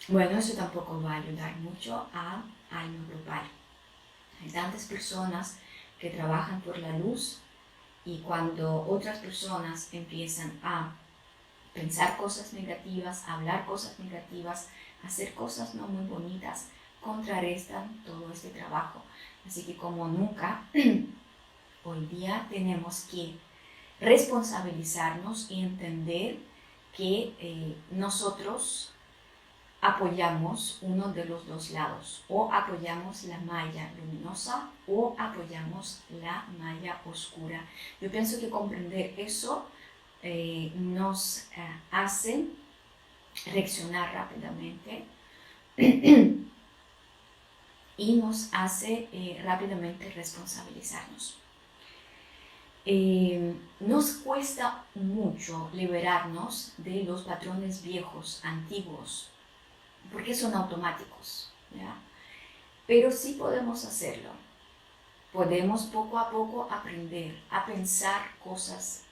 [0.09, 3.43] Bueno, eso tampoco va a ayudar mucho a alma grupal.
[4.43, 5.59] Hay tantas personas
[6.01, 7.41] que trabajan por la luz
[8.05, 10.93] y cuando otras personas empiezan a
[11.75, 14.69] pensar cosas negativas, hablar cosas negativas,
[15.05, 16.69] hacer cosas no muy bonitas,
[17.03, 19.03] contrarrestan todo este trabajo.
[19.47, 20.63] Así que como nunca,
[21.85, 23.35] hoy día tenemos que
[24.01, 26.39] responsabilizarnos y entender
[26.97, 28.93] que eh, nosotros
[29.81, 37.01] apoyamos uno de los dos lados, o apoyamos la malla luminosa o apoyamos la malla
[37.05, 37.65] oscura.
[38.01, 39.67] Yo pienso que comprender eso
[40.23, 42.47] eh, nos eh, hace
[43.47, 45.05] reaccionar rápidamente
[47.97, 51.39] y nos hace eh, rápidamente responsabilizarnos.
[53.81, 59.31] nos cuesta mucho liberarnos de los patrones viejos, antiguos,
[60.13, 61.53] porque son automáticos.
[62.87, 64.31] Pero sí podemos hacerlo.
[65.33, 69.03] Podemos poco a poco aprender a pensar cosas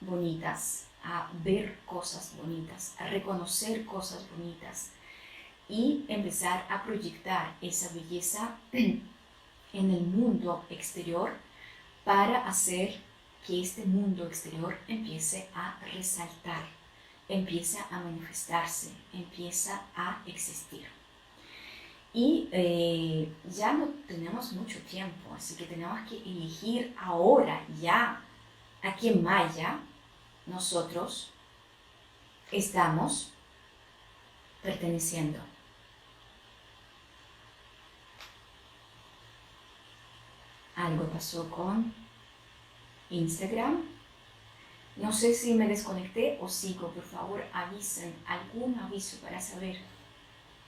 [0.00, 4.90] bonitas, a ver cosas bonitas, a reconocer cosas bonitas
[5.68, 9.10] y empezar a proyectar esa belleza en
[9.72, 11.32] el mundo exterior
[12.04, 13.00] para hacer
[13.46, 16.75] que este mundo exterior empiece a resaltar
[17.28, 20.86] empieza a manifestarse, empieza a existir.
[22.12, 28.22] Y eh, ya no tenemos mucho tiempo, así que tenemos que elegir ahora, ya,
[28.82, 29.78] a qué maya
[30.46, 31.30] nosotros
[32.50, 33.32] estamos
[34.62, 35.38] perteneciendo.
[40.76, 41.92] Algo pasó con
[43.10, 43.95] Instagram.
[44.96, 49.76] No sé si me desconecté o sigo, por favor avisen algún aviso para saber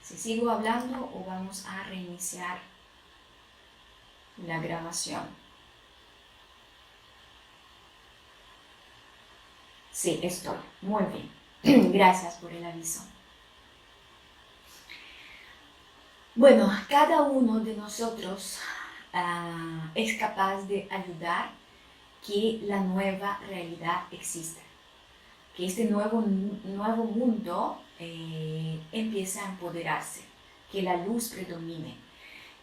[0.01, 2.59] si sigo hablando o vamos a reiniciar
[4.45, 5.23] la grabación.
[9.91, 10.57] Sí, estoy.
[10.81, 11.03] Muy
[11.63, 11.91] bien.
[11.91, 13.01] Gracias por el aviso.
[16.35, 18.59] Bueno, cada uno de nosotros
[19.11, 21.58] ah, es capaz de ayudar
[22.25, 24.61] que la nueva realidad exista,
[25.55, 30.21] que este nuevo, nuevo mundo eh, empiece a empoderarse,
[30.71, 31.95] que la luz predomine.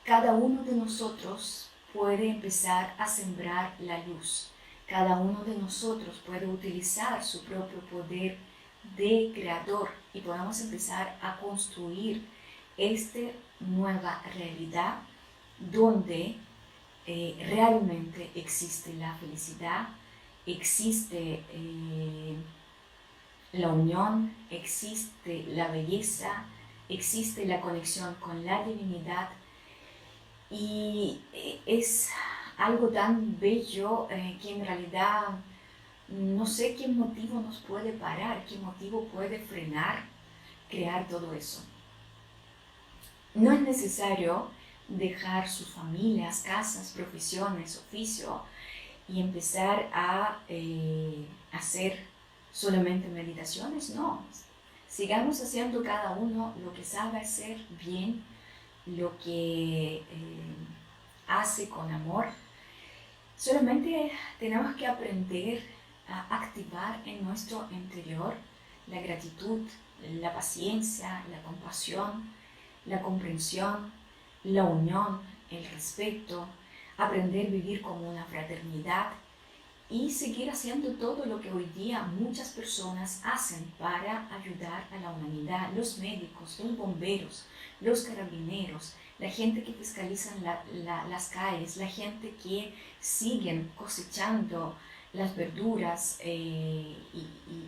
[0.04, 4.50] Cada uno de nosotros puede empezar a sembrar la luz.
[4.86, 8.38] Cada uno de nosotros puede utilizar su propio poder
[8.96, 12.24] de creador y podemos empezar a construir
[12.76, 13.18] esta
[13.58, 14.98] nueva realidad
[15.58, 16.36] donde
[17.06, 19.88] eh, realmente existe la felicidad,
[20.44, 22.36] existe eh,
[23.52, 26.44] la unión, existe la belleza,
[26.88, 29.28] existe la conexión con la divinidad
[30.50, 32.10] y eh, es
[32.58, 35.26] algo tan bello que en realidad
[36.08, 40.04] no sé qué motivo nos puede parar, qué motivo puede frenar
[40.68, 41.62] crear todo eso.
[43.34, 44.50] No es necesario
[44.88, 48.42] dejar sus familias, casas, profesiones, oficio
[49.08, 51.98] y empezar a eh, hacer
[52.52, 54.24] solamente meditaciones, no.
[54.88, 58.22] Sigamos haciendo cada uno lo que sabe hacer bien,
[58.86, 60.04] lo que eh,
[61.26, 62.26] hace con amor.
[63.36, 65.62] Solamente tenemos que aprender
[66.08, 68.34] a activar en nuestro interior
[68.86, 69.60] la gratitud,
[70.20, 72.30] la paciencia, la compasión,
[72.86, 73.92] la comprensión,
[74.46, 76.46] la unión, el respeto,
[76.96, 79.10] aprender a vivir como una fraternidad
[79.88, 85.10] y seguir haciendo todo lo que hoy día muchas personas hacen para ayudar a la
[85.10, 87.46] humanidad, los médicos, los bomberos,
[87.80, 90.32] los carabineros, la gente que fiscaliza
[91.08, 94.76] las calles, la gente que siguen cosechando
[95.12, 96.94] las verduras eh,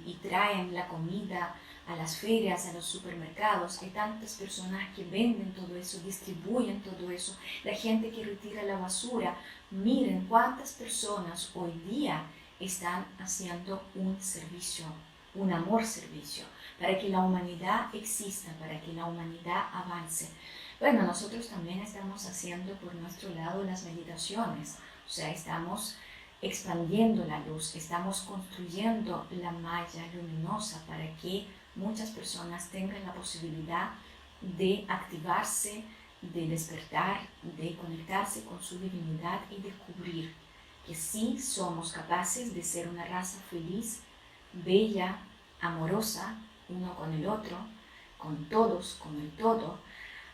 [0.06, 1.54] y traen la comida
[1.88, 7.10] a las ferias, a los supermercados, hay tantas personas que venden todo eso, distribuyen todo
[7.10, 9.36] eso, la gente que retira la basura.
[9.70, 12.22] Miren cuántas personas hoy día
[12.60, 14.84] están haciendo un servicio,
[15.34, 16.44] un amor servicio,
[16.78, 20.28] para que la humanidad exista, para que la humanidad avance.
[20.78, 24.76] Bueno, nosotros también estamos haciendo por nuestro lado las meditaciones,
[25.06, 25.96] o sea, estamos
[26.40, 31.46] expandiendo la luz, estamos construyendo la malla luminosa para que
[31.78, 33.90] muchas personas tengan la posibilidad
[34.40, 35.84] de activarse,
[36.20, 40.34] de despertar, de conectarse con su divinidad y descubrir
[40.86, 44.00] que sí somos capaces de ser una raza feliz,
[44.52, 45.18] bella,
[45.60, 46.36] amorosa,
[46.68, 47.56] uno con el otro,
[48.16, 49.78] con todos, con el todo.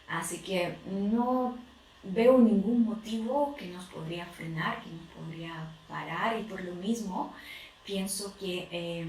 [0.09, 1.57] Así que no
[2.03, 7.35] veo ningún motivo que nos podría frenar, que nos podría parar y por lo mismo
[7.85, 9.07] pienso que eh,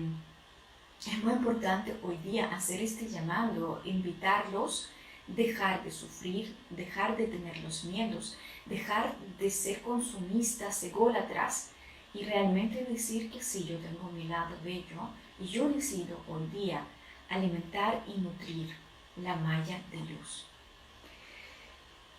[1.12, 4.90] es muy importante hoy día hacer este llamado, invitarlos,
[5.28, 11.72] dejar de sufrir, dejar de tener los miedos, dejar de ser consumistas, ególatras
[12.14, 16.84] y realmente decir que sí, yo tengo mi lado bello y yo decido hoy día
[17.30, 18.76] alimentar y nutrir
[19.18, 20.46] la malla de luz.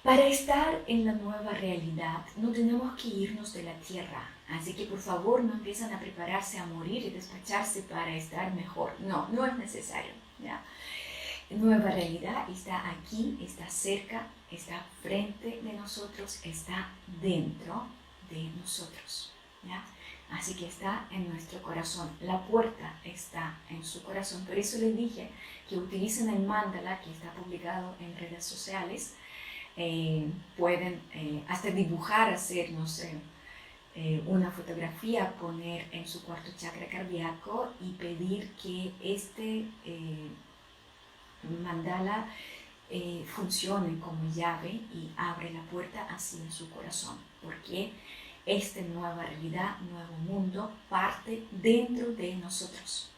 [0.02, 4.86] Para estar en la nueva realidad no tenemos que irnos de la tierra, así que
[4.86, 8.92] por favor no empiezan a prepararse a morir y despacharse para estar mejor.
[9.00, 10.12] No, no es necesario.
[11.48, 16.88] Nueva realidad está aquí, está cerca, está frente de nosotros, está
[17.20, 17.86] dentro
[18.30, 19.32] de nosotros.
[20.30, 22.10] Así que está en nuestro corazón.
[22.20, 24.44] La puerta está en su corazón.
[24.44, 25.30] Por eso les dije
[25.68, 29.14] que utilicen el mandala que está publicado en redes sociales
[29.76, 30.26] eh,
[30.56, 33.12] pueden eh, hasta dibujar, hacer, no sé,
[33.96, 39.64] eh, una fotografía, poner en su cuarto chakra cardíaco y pedir que este
[41.62, 42.28] mandala
[43.26, 47.92] funcione como llave y abre la puerta en su corazón, porque
[48.44, 53.10] esta nueva realidad, nuevo mundo, parte dentro de nosotros.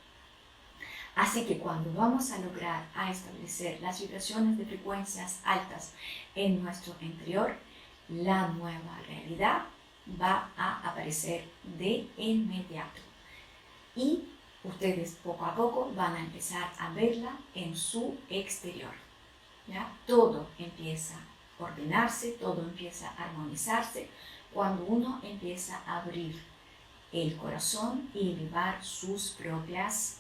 [1.15, 5.93] Así que cuando vamos a lograr a establecer las vibraciones de frecuencias altas
[6.35, 7.57] en nuestro interior,
[8.09, 9.65] la nueva realidad
[10.21, 11.45] va a aparecer
[11.79, 13.01] de inmediato.
[13.95, 14.25] Y
[14.65, 18.93] ustedes poco a poco van a empezar a verla en su exterior.
[19.67, 19.93] ¿ya?
[20.07, 24.09] Todo empieza a ordenarse, todo empieza a armonizarse
[24.53, 26.41] cuando uno empieza a abrir
[27.13, 30.19] el corazón y elevar sus propias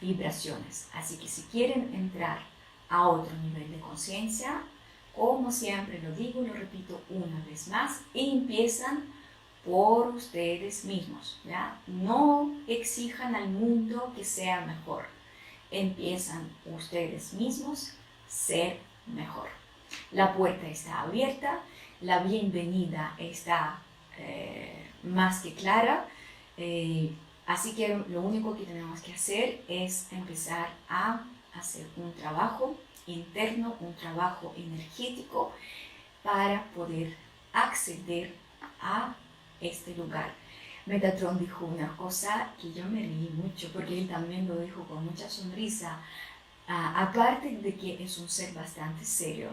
[0.00, 0.88] vibraciones.
[0.94, 2.40] Así que si quieren entrar
[2.88, 4.62] a otro nivel de conciencia,
[5.18, 9.04] como siempre lo digo, lo repito una vez más, empiezan
[9.64, 11.78] por ustedes mismos, ¿ya?
[11.86, 15.06] No exijan al mundo que sea mejor.
[15.70, 17.92] Empiezan ustedes mismos
[18.28, 19.48] ser mejor.
[20.12, 21.60] La puerta está abierta,
[22.00, 23.82] la bienvenida está
[24.18, 26.06] eh, más que clara.
[26.56, 27.12] Eh,
[27.48, 32.76] Así que lo único que tenemos que hacer es empezar a hacer un trabajo
[33.12, 35.52] interno, un trabajo energético
[36.22, 37.16] para poder
[37.52, 38.34] acceder
[38.80, 39.14] a
[39.60, 40.32] este lugar.
[40.86, 45.04] Metatron dijo una cosa que yo me reí mucho porque él también lo dijo con
[45.04, 46.00] mucha sonrisa,
[46.66, 49.50] aparte de que es un ser bastante serio.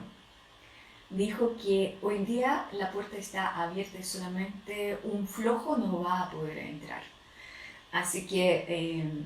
[1.10, 6.32] Dijo que hoy día la puerta está abierta y solamente un flojo no va a
[6.32, 7.04] poder entrar
[7.96, 9.26] Así que em,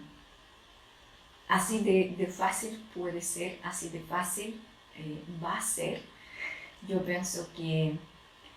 [1.50, 4.62] así de, fácil puede ser, así de fácil
[4.95, 6.02] eh, va a ser.
[6.88, 7.97] Yo pienso que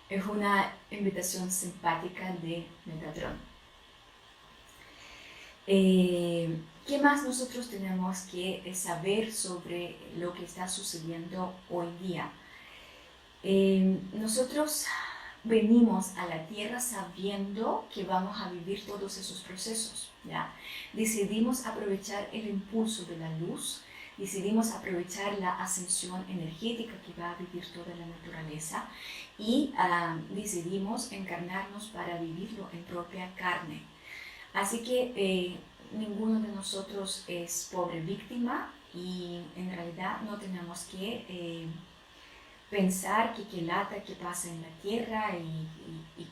[0.09, 3.37] es una invitación simpática de Metatron.
[5.67, 12.29] Eh, ¿Qué más nosotros tenemos que saber sobre lo que está sucediendo hoy día?
[13.41, 14.85] Em, nosotros
[15.43, 20.09] venimos a la tierra sabiendo que vamos a vivir todos esos procesos.
[20.23, 20.53] ¿ya?
[20.93, 23.81] Decidimos aprovechar el impulso de la luz,
[24.17, 28.85] decidimos aprovechar la ascensión energética que va a vivir toda la naturaleza
[29.37, 33.81] y ah, decidimos encarnarnos para vivirlo en propia carne.
[34.53, 35.57] Así que eh,
[35.91, 41.25] ninguno de nosotros es pobre víctima y en realidad no tenemos que...
[41.27, 41.67] Eh,
[42.73, 45.67] pensar que qué lata que pasa en la tierra y,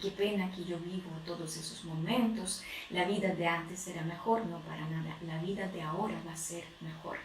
[0.01, 2.63] qué pena que yo vivo todos esos momentos.
[2.89, 5.15] La vida de antes era mejor, no para nada.
[5.27, 7.19] La vida de ahora va a ser mejor.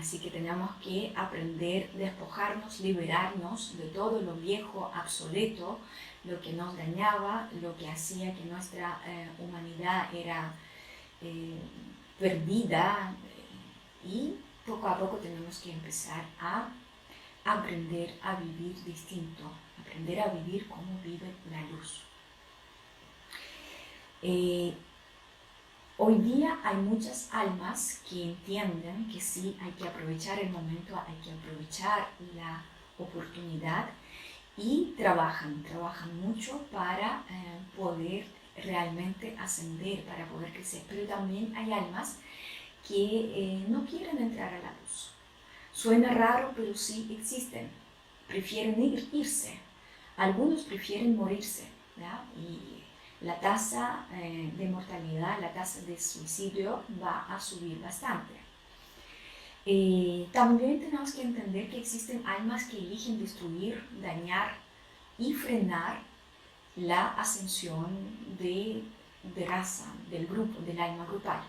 [0.00, 5.78] Así que tenemos que aprender, despojarnos, liberarnos de todo lo viejo, obsoleto,
[6.24, 10.52] lo que nos dañaba, lo que hacía que nuestra eh, humanidad era
[11.22, 11.60] eh,
[12.18, 13.14] perdida
[14.04, 14.34] y
[14.66, 16.68] poco a poco tenemos que empezar a
[17.46, 19.44] aprender a vivir distinto,
[19.80, 22.02] aprender a vivir como vive la luz.
[24.20, 24.74] Eh,
[25.96, 31.14] hoy día hay muchas almas que entienden que sí hay que aprovechar el momento, hay
[31.22, 32.64] que aprovechar la
[32.98, 33.90] oportunidad
[34.56, 38.26] y trabajan, trabajan mucho para eh, poder
[38.56, 40.82] realmente ascender, para poder crecer.
[40.88, 42.18] Pero también hay almas
[42.86, 45.15] que eh, no quieren entrar a la luz
[45.76, 47.68] Suena raro, pero sí existen.
[48.26, 49.58] Prefieren irse.
[50.16, 51.68] Algunos prefieren morirse.
[52.34, 52.82] Y
[53.20, 58.32] la tasa eh, de mortalidad, la tasa de suicidio va a subir bastante.
[59.66, 64.56] Eh, también tenemos que entender que existen almas que eligen destruir, dañar
[65.18, 66.00] y frenar
[66.76, 67.86] la ascensión
[68.38, 68.82] de,
[69.34, 71.42] de raza, del grupo, del alma grupal.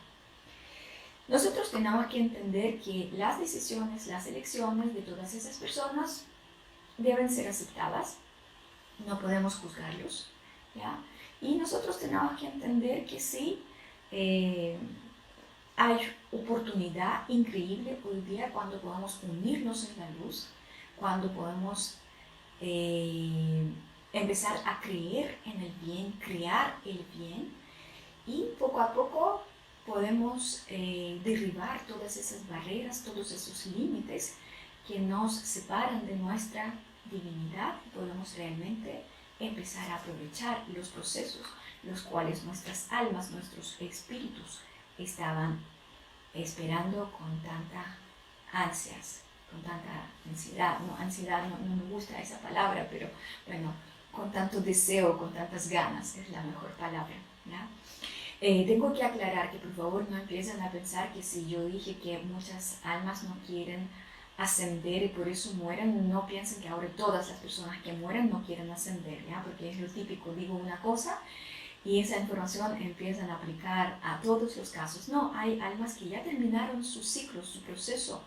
[1.27, 6.25] Nosotros tenemos que entender que las decisiones, las elecciones de todas esas personas
[6.97, 8.17] deben ser aceptadas,
[9.05, 10.27] no podemos juzgarlos,
[10.73, 10.97] ¿ya?
[11.41, 13.61] Y nosotros tenemos que entender que sí,
[14.11, 14.77] eh,
[15.75, 15.99] hay
[16.31, 20.47] oportunidad increíble hoy día cuando podemos unirnos en la luz,
[20.97, 21.97] cuando podemos
[22.61, 23.69] eh,
[24.13, 27.53] empezar a creer en el bien, crear el bien
[28.25, 29.43] y poco a poco
[29.87, 34.35] podemos eh, derribar todas esas barreras, todos esos límites
[34.85, 36.73] que nos separan de nuestra
[37.09, 39.03] divinidad y podemos realmente
[39.39, 41.47] empezar a aprovechar los procesos
[41.83, 44.59] los cuales nuestras almas, nuestros espíritus
[44.97, 45.59] estaban
[46.33, 47.97] esperando con tanta
[48.51, 50.79] ansias, con tanta ansiedad.
[50.79, 53.09] No, ansiedad no, me gusta esa palabra, pero
[53.45, 53.73] bueno,
[54.11, 57.15] con tanto deseo, con tantas ganas, es la mejor palabra.
[58.39, 61.95] Eh, tengo que aclarar que por favor no empiecen a pensar que si yo dije
[61.97, 63.89] que muchas almas no quieren
[64.37, 68.43] ascender y por eso mueren, no piensen que ahora todas las personas que mueren no
[68.45, 69.41] quieren ascender, ¿ya?
[69.43, 71.19] porque es lo típico, digo una cosa
[71.83, 75.09] y esa información empiezan a aplicar a todos los casos.
[75.09, 78.23] No, hay almas que ya terminaron su ciclo, su proceso,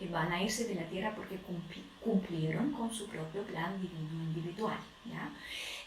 [0.00, 1.38] y van a irse de la tierra porque
[2.00, 4.78] cumplieron con su propio plan divino individual.
[5.04, 5.30] ¿ya?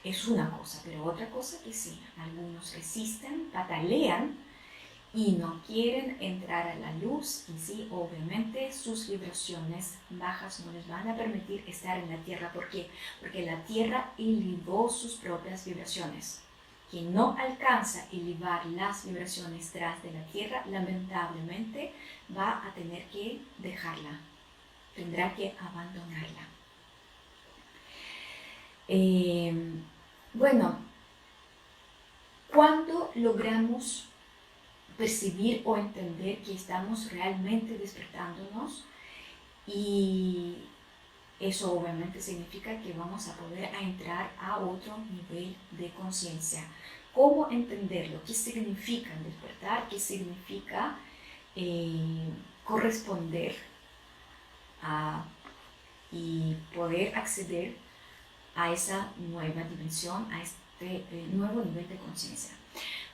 [0.05, 4.37] Es una cosa, pero otra cosa que sí, algunos resisten, patalean
[5.15, 10.87] y no quieren entrar a la luz y sí, obviamente sus vibraciones bajas no les
[10.87, 12.53] van a permitir estar en la tierra.
[12.53, 12.87] ¿Por qué?
[13.19, 16.43] Porque la tierra elevó sus propias vibraciones.
[16.91, 21.93] Quien no alcanza a elevar las vibraciones tras de la tierra, lamentablemente
[22.37, 24.19] va a tener que dejarla,
[24.93, 26.47] tendrá que abandonarla.
[28.87, 29.81] Eh,
[30.35, 30.77] bueno,
[32.53, 34.05] cuando logramos
[34.97, 38.85] percibir o entender que estamos realmente despertándonos
[39.67, 40.55] y
[41.39, 46.63] eso obviamente significa que vamos a poder entrar a otro nivel de conciencia.
[47.13, 48.21] ¿Cómo entenderlo?
[48.25, 49.87] ¿Qué significa despertar?
[49.89, 50.97] ¿Qué significa
[51.55, 52.29] eh,
[52.63, 53.55] corresponder
[56.11, 57.75] y poder acceder
[58.55, 62.55] a esa nueva dimensión, a este eh, nuevo nivel de conciencia?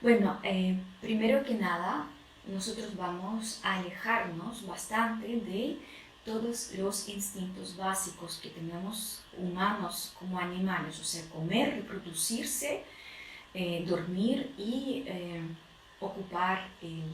[0.00, 2.06] Bueno, eh, primero que nada,
[2.46, 5.78] nosotros vamos a alejarnos bastante de
[6.24, 12.84] todos los instintos básicos que tenemos humanos como animales, o sea, comer, reproducirse,
[13.54, 15.04] eh, dormir y
[16.00, 17.12] ocupar el,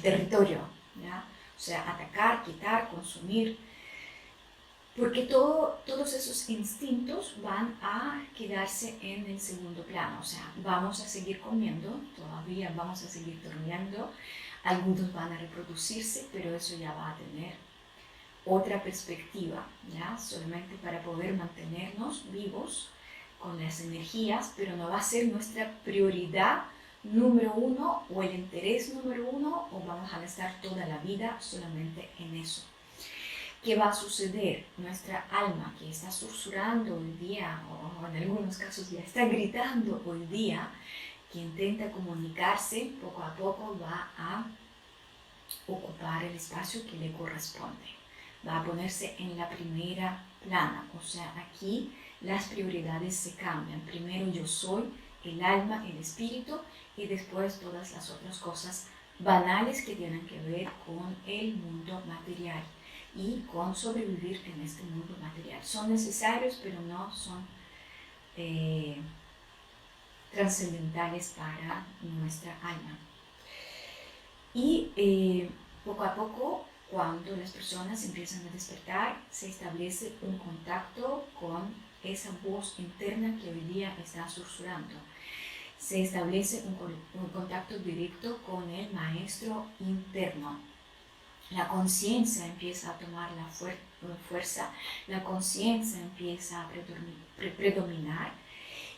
[0.00, 3.58] territorio, o sea, atacar, quitar, consumir
[4.96, 11.00] porque todo, todos esos instintos van a quedarse en el segundo plano, o sea, vamos
[11.00, 14.10] a seguir comiendo, todavía vamos a seguir durmiendo,
[14.64, 17.54] algunos van a reproducirse, pero eso ya va a tener
[18.44, 20.18] otra perspectiva, ¿ya?
[20.18, 22.90] Solamente para poder mantenernos vivos
[23.38, 26.64] con las energías, pero no va a ser nuestra prioridad
[27.02, 32.08] número uno o el interés número uno o vamos a estar toda la vida solamente
[32.18, 32.62] en eso.
[33.62, 34.66] ¿Qué va a suceder?
[34.76, 40.26] Nuestra alma que está susurrando hoy día, o en algunos casos ya está gritando hoy
[40.26, 40.68] día,
[41.32, 44.44] que intenta comunicarse, poco a poco va a
[45.68, 47.86] ocupar el espacio que le corresponde.
[48.44, 50.84] Va a ponerse en la primera plana.
[50.98, 53.80] O sea, aquí las prioridades se cambian.
[53.82, 54.92] Primero yo soy,
[55.22, 56.58] el alma, el espíritu,
[56.96, 58.88] y después todas las otras cosas
[59.20, 62.64] banales que tienen que ver con el mundo material
[63.14, 65.62] y con sobrevivir en este mundo material.
[65.62, 67.46] Son necesarios, pero no son
[68.36, 68.96] eh,
[70.32, 72.98] trascendentales para nuestra alma.
[74.54, 75.50] Y eh,
[75.84, 82.30] poco a poco, cuando las personas empiezan a despertar, se establece un contacto con esa
[82.42, 84.94] voz interna que hoy día está susurrando.
[85.78, 86.64] Se establece
[87.14, 90.71] un contacto directo con el maestro interno
[91.50, 93.46] la conciencia empieza a tomar la
[94.28, 94.70] fuerza,
[95.06, 96.70] la conciencia empieza a
[97.56, 98.32] predominar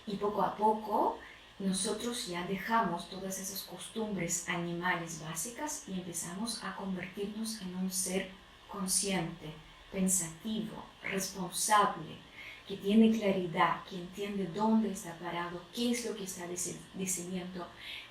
[0.07, 1.19] y poco a poco
[1.59, 8.31] nosotros ya dejamos todas esas costumbres animales básicas y empezamos a convertirnos en un ser
[8.69, 9.53] consciente,
[9.93, 12.19] pensativo, responsable,
[12.67, 17.67] que tiene claridad, que entiende dónde está parado, qué es lo que está decidiendo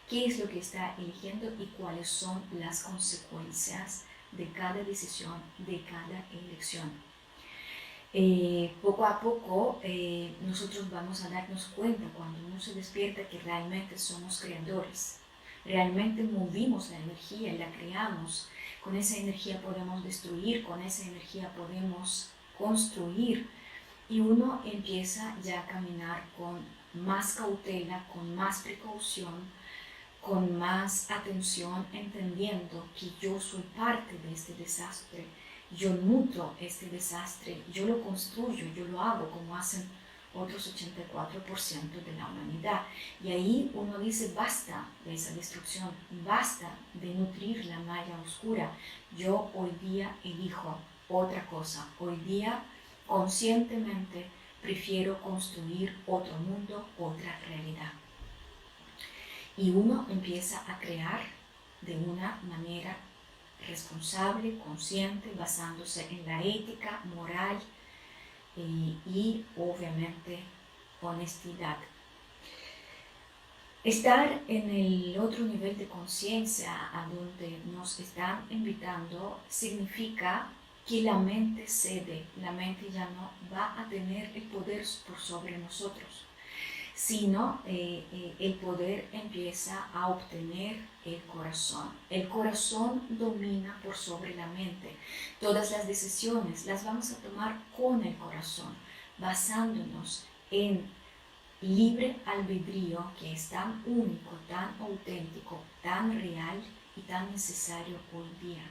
[0.10, 4.04] qué es lo que está eligiendo y cuáles son las consecuencias
[4.38, 6.92] de cada decisión, de cada elección.
[8.16, 13.40] Eh, poco a poco eh, nosotros vamos a darnos cuenta cuando uno se despierta que
[13.40, 15.18] realmente somos creadores,
[15.66, 18.50] realmente movimos la energía la creamos.
[18.84, 23.50] Con esa energía podemos destruir, con esa energía podemos construir
[24.10, 26.60] y uno empieza ya a caminar con
[26.94, 29.34] más cautela, con más precaución,
[30.26, 35.26] con más atención, entendiendo que yo soy parte de este desastre,
[35.76, 39.89] yo nutro este desastre, yo lo construyo, yo lo hago como hacen
[40.34, 42.82] otros 84% de la humanidad.
[43.24, 45.91] Y ahí uno dice, basta de esa destrucción,
[46.26, 48.71] basta de nutrir la malla oscura.
[49.15, 50.78] Yo hoy día elijo
[51.09, 52.63] otra cosa, hoy día
[53.05, 54.26] conscientemente
[54.61, 57.91] prefiero construir otro mundo, otra realidad.
[59.58, 61.22] Y uno empieza a crear
[61.82, 62.97] de una manera
[63.68, 67.60] responsable, consciente, basándose en la ética, moral
[68.58, 70.39] eh, y obviamente
[71.01, 71.78] honestidad.
[73.84, 80.47] Estar en el otro nivel de conciencia a donde nos están invitando significa
[80.88, 85.58] que la mente cede, la mente ya no va a tener el poder por sobre
[85.58, 86.22] nosotros,
[87.06, 91.89] sino eh, eh, el poder empieza a obtener el corazón.
[92.10, 94.95] El corazón domina por sobre la mente.
[95.41, 98.74] Todas las decisiones las vamos a tomar con el corazón,
[99.18, 100.89] basándonos en
[101.60, 106.64] libre albedrío que es tan único, tan auténtico, tan real
[106.95, 108.64] y tan necesario hoy día.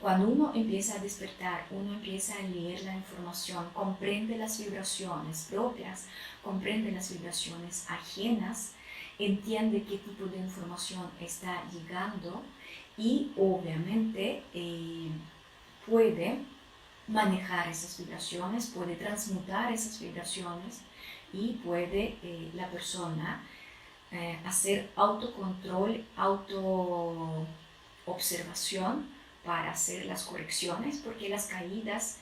[0.00, 6.06] Cuando uno empieza a despertar, uno empieza a leer la información, comprende las vibraciones propias,
[6.42, 8.72] comprende las vibraciones ajenas,
[9.18, 12.42] entiende qué tipo de información está llegando
[12.98, 15.08] y obviamente eh,
[15.86, 16.40] puede
[17.08, 20.82] manejar esas vibraciones, puede transmutar esas vibraciones
[21.32, 23.42] y puede eh, la persona
[24.10, 27.46] eh, hacer autocontrol, auto
[28.04, 29.15] observación
[29.46, 32.18] para hacer las correcciones, porque las caídas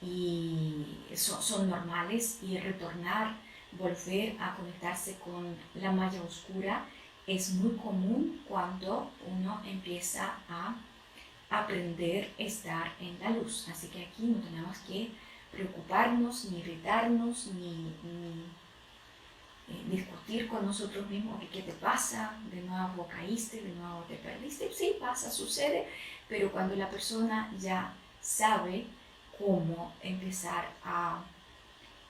[0.00, 3.36] y son, normales y retornar,
[3.78, 6.84] volver a conectarse con la malla oscura
[7.26, 10.74] es muy común cuando uno empieza a
[11.48, 13.68] aprender a estar en la luz.
[13.68, 15.10] Así que aquí no tenemos que
[15.52, 17.92] preocuparnos, ni irritarnos, ni,
[19.68, 24.72] eh, discutir con nosotros mismos qué te pasa, de nuevo caíste, de nuevo te perdiste.
[24.72, 25.86] Sí, pasa, sucede,
[26.28, 28.86] pero cuando la persona ya sabe
[29.38, 31.22] cómo empezar a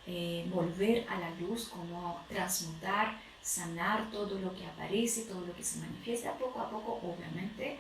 [0.07, 5.63] eh, volver a la luz, cómo transmutar, sanar todo lo que aparece, todo lo que
[5.63, 7.79] se manifiesta, poco a poco, obviamente,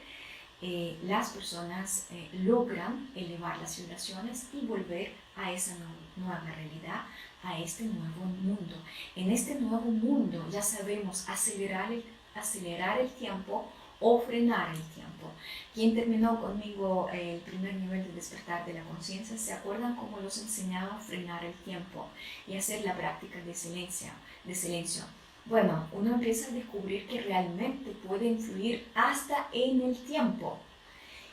[0.60, 5.74] eh, las personas logran elevar las vibraciones y volver a esa
[6.16, 7.02] nueva realidad,
[7.42, 8.76] a este nuevo mundo.
[9.16, 11.90] En este nuevo mundo ya sabemos acelerar
[12.34, 13.66] acelerar el tiempo
[14.00, 15.30] o frenar el tiempo.
[15.74, 20.38] Quien terminó conmigo el primer nivel de despertar de la conciencia, ¿se acuerdan cómo los
[20.38, 22.08] enseñaba a frenar el tiempo
[22.46, 24.08] y hacer la práctica de silencio?
[24.44, 25.04] De silencio?
[25.44, 30.58] Bueno, uno empieza a descubrir que realmente puede influir hasta en el tiempo.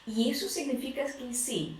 [0.05, 1.75] Y eso significa que sí,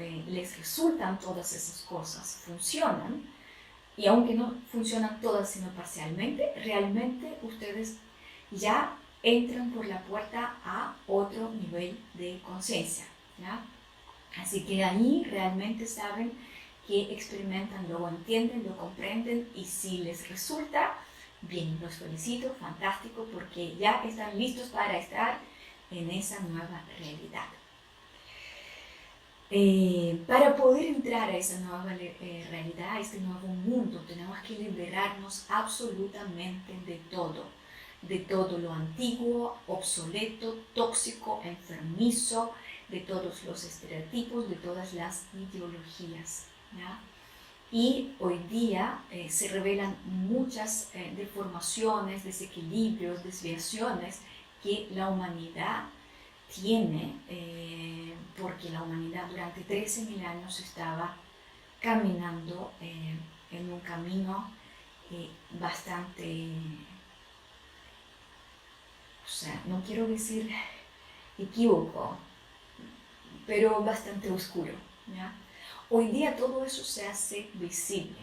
[0.00, 3.22] eh, les resultan todas esas cosas, funcionan,
[3.96, 7.96] y aunque no funcionan todas sino parcialmente, realmente ustedes
[8.50, 13.04] ya entran por la puerta a otro nivel de conciencia.
[14.36, 16.32] Así que ahí realmente saben
[16.86, 20.94] que experimentan, lo entienden, lo comprenden y si les resulta,
[21.42, 25.38] bien, los felicito, fantástico, porque ya están listos para estar
[25.90, 27.46] en esa nueva realidad.
[29.52, 34.54] Eh, para poder entrar a esa nueva eh, realidad, a este nuevo mundo, tenemos que
[34.54, 37.44] liberarnos absolutamente de todo
[38.02, 42.54] de todo lo antiguo, obsoleto, tóxico, enfermizo,
[42.88, 46.46] de todos los estereotipos, de todas las ideologías.
[47.70, 54.20] Y hoy día eh, se revelan muchas deformaciones, desequilibrios, desviaciones
[54.62, 55.84] que la humanidad
[56.54, 61.16] tiene, eh, porque la humanidad durante 13.000 años estaba
[61.80, 64.50] caminando en un camino
[65.58, 66.52] bastante
[69.30, 70.50] o sea, no quiero decir
[71.38, 72.16] equívoco,
[73.46, 74.72] pero bastante oscuro.
[75.88, 78.18] Hoy día todo eso se hace visible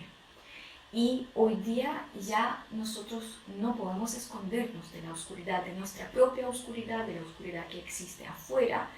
[0.97, 3.23] Y hoy día ya nosotros
[3.59, 8.25] no podemos escondernos de la oscuridad, de nuestra propia oscuridad, de la oscuridad que existe
[8.25, 8.89] afuera.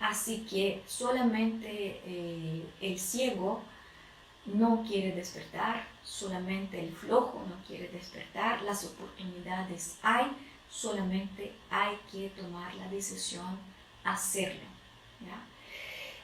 [0.00, 3.60] Así que solamente eh, el ciego
[4.46, 10.28] no quiere despertar, solamente el flojo no quiere despertar, las oportunidades hay,
[10.70, 13.58] solamente hay que tomar la decisión,
[14.04, 14.72] hacerlo.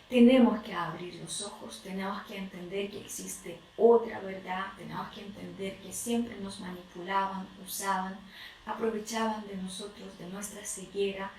[0.08, 5.76] Tenemos que abrir los ojos, tenemos que entender que existe otra verdad, tenemos que entender
[5.78, 8.18] que siempre nos manipulaban, usaban,
[8.64, 11.30] aprovechaban de nosotros, de nuestra ceguera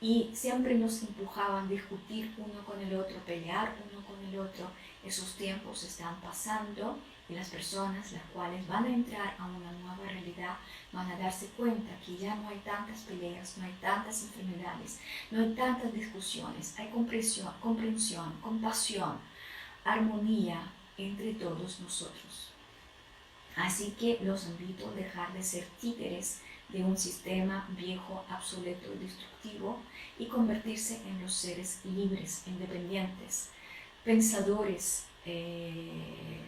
[0.00, 4.66] y siempre nos empujaban a discutir uno con el otro, pelear uno con el otro.
[5.04, 6.98] Esos tiempos están pasando
[7.32, 10.56] y las personas las cuales van a entrar a una nueva realidad
[10.92, 15.40] van a darse cuenta que ya no hay tantas peleas, no hay tantas enfermedades, no
[15.42, 19.18] hay tantas discusiones, hay comprensión, comprensión compasión,
[19.84, 20.60] armonía
[20.98, 22.50] entre todos nosotros.
[23.56, 29.04] Así que los invito a dejar de ser títeres de un sistema viejo, obsoleto y
[29.04, 29.78] destructivo
[30.18, 33.50] y convertirse en los seres libres, independientes,
[34.04, 36.40] pensadores eh,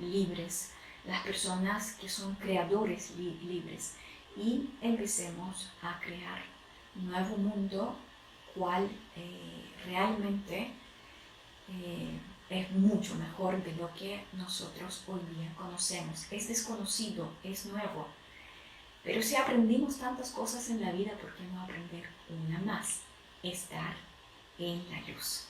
[0.00, 0.72] libres,
[1.06, 3.94] las personas que son creadores libres
[4.36, 6.42] y empecemos a crear
[6.96, 7.96] un nuevo mundo
[8.54, 10.72] cual eh, realmente
[11.68, 16.26] eh, es mucho mejor de lo que nosotros hoy día conocemos.
[16.30, 18.08] Es desconocido, es nuevo.
[19.04, 23.00] Pero si aprendimos tantas cosas en la vida, ¿por qué no aprender una más?
[23.42, 23.94] Estar
[24.58, 25.46] en la luz.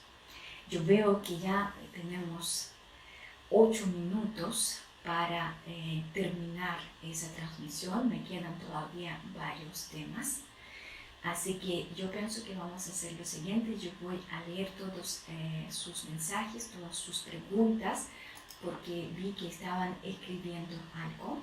[0.68, 2.70] Yo veo que ya tenemos
[3.50, 8.08] ocho minutos para eh, terminar esa transmisión.
[8.08, 10.40] Me quedan todavía varios temas.
[11.22, 13.78] Así que yo pienso que vamos a hacer lo siguiente.
[13.78, 18.08] Yo voy a leer todos eh, sus mensajes, todas sus preguntas,
[18.62, 21.38] porque vi que estaban escribiendo algo.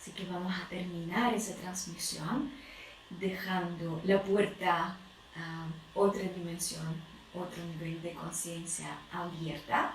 [0.00, 2.50] Así que vamos a terminar esa transmisión
[3.10, 4.96] dejando la puerta
[5.36, 7.02] a otra dimensión,
[7.34, 9.94] otro nivel de conciencia abierta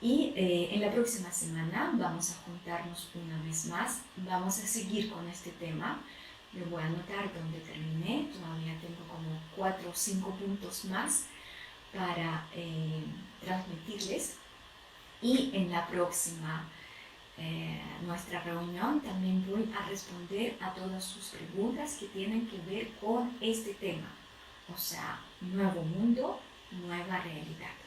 [0.00, 5.10] y eh, en la próxima semana vamos a juntarnos una vez más, vamos a seguir
[5.10, 6.00] con este tema.
[6.52, 11.26] Le voy a anotar donde terminé, todavía tengo como cuatro o cinco puntos más
[11.92, 13.02] para eh,
[13.44, 14.36] transmitirles.
[15.20, 16.68] Y en la próxima
[17.36, 22.88] eh, nuestra reunión también voy a responder a todas sus preguntas que tienen que ver
[23.00, 24.08] con este tema.
[24.72, 26.40] O sea, nuevo mundo,
[26.70, 27.77] nueva realidad.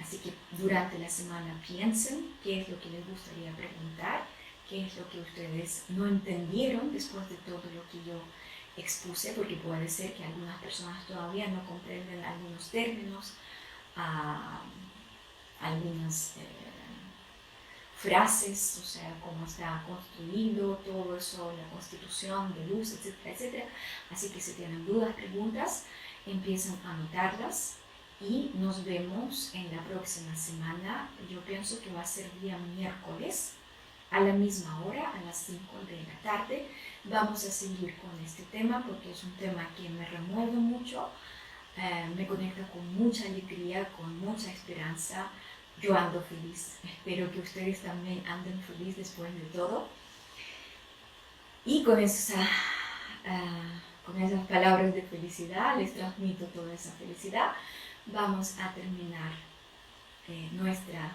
[0.00, 4.26] Así que durante la semana piensen qué es lo que les gustaría preguntar,
[4.68, 8.20] qué es lo que ustedes no entendieron después de todo lo que yo
[8.76, 13.34] expuse, porque puede ser que algunas personas todavía no comprenden algunos términos,
[13.94, 14.62] ah,
[15.60, 16.64] algunas eh,
[17.96, 23.66] frases, o sea, cómo está construido todo eso, la constitución de luz, etcétera, etcétera.
[24.10, 25.84] Así que si tienen dudas, preguntas,
[26.26, 27.76] empiezan a anotarlas
[28.28, 31.08] y nos vemos en la próxima semana.
[31.30, 33.52] Yo pienso que va a ser día miércoles
[34.10, 36.66] a la misma hora, a las 5 de la tarde.
[37.04, 41.10] Vamos a seguir con este tema porque es un tema que me remueve mucho,
[41.76, 45.28] eh, me conecta con mucha alegría, con mucha esperanza.
[45.82, 46.78] Yo ando feliz.
[46.84, 49.88] Espero que ustedes también anden feliz después de todo.
[51.66, 57.52] Y con, esa, uh, con esas palabras de felicidad les transmito toda esa felicidad
[58.06, 59.32] vamos a terminar
[60.28, 61.12] eh, nuestra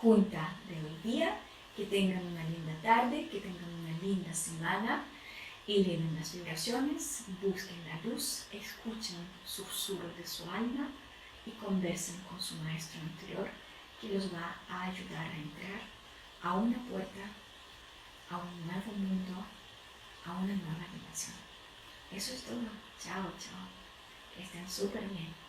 [0.00, 1.38] junta de hoy día.
[1.76, 5.04] Que tengan una linda tarde, que tengan una linda semana.
[5.66, 10.88] Eleven las vibraciones, busquen la luz, escuchen susurro de su alma
[11.46, 13.48] y conversen con su maestro interior
[14.00, 15.80] que los va a ayudar a entrar
[16.42, 17.20] a una puerta,
[18.30, 19.44] a un nuevo mundo,
[20.26, 21.36] a una nueva dimensión.
[22.10, 22.68] Eso es todo.
[22.98, 23.68] Chao, chao.
[24.34, 25.39] Que estén súper bien.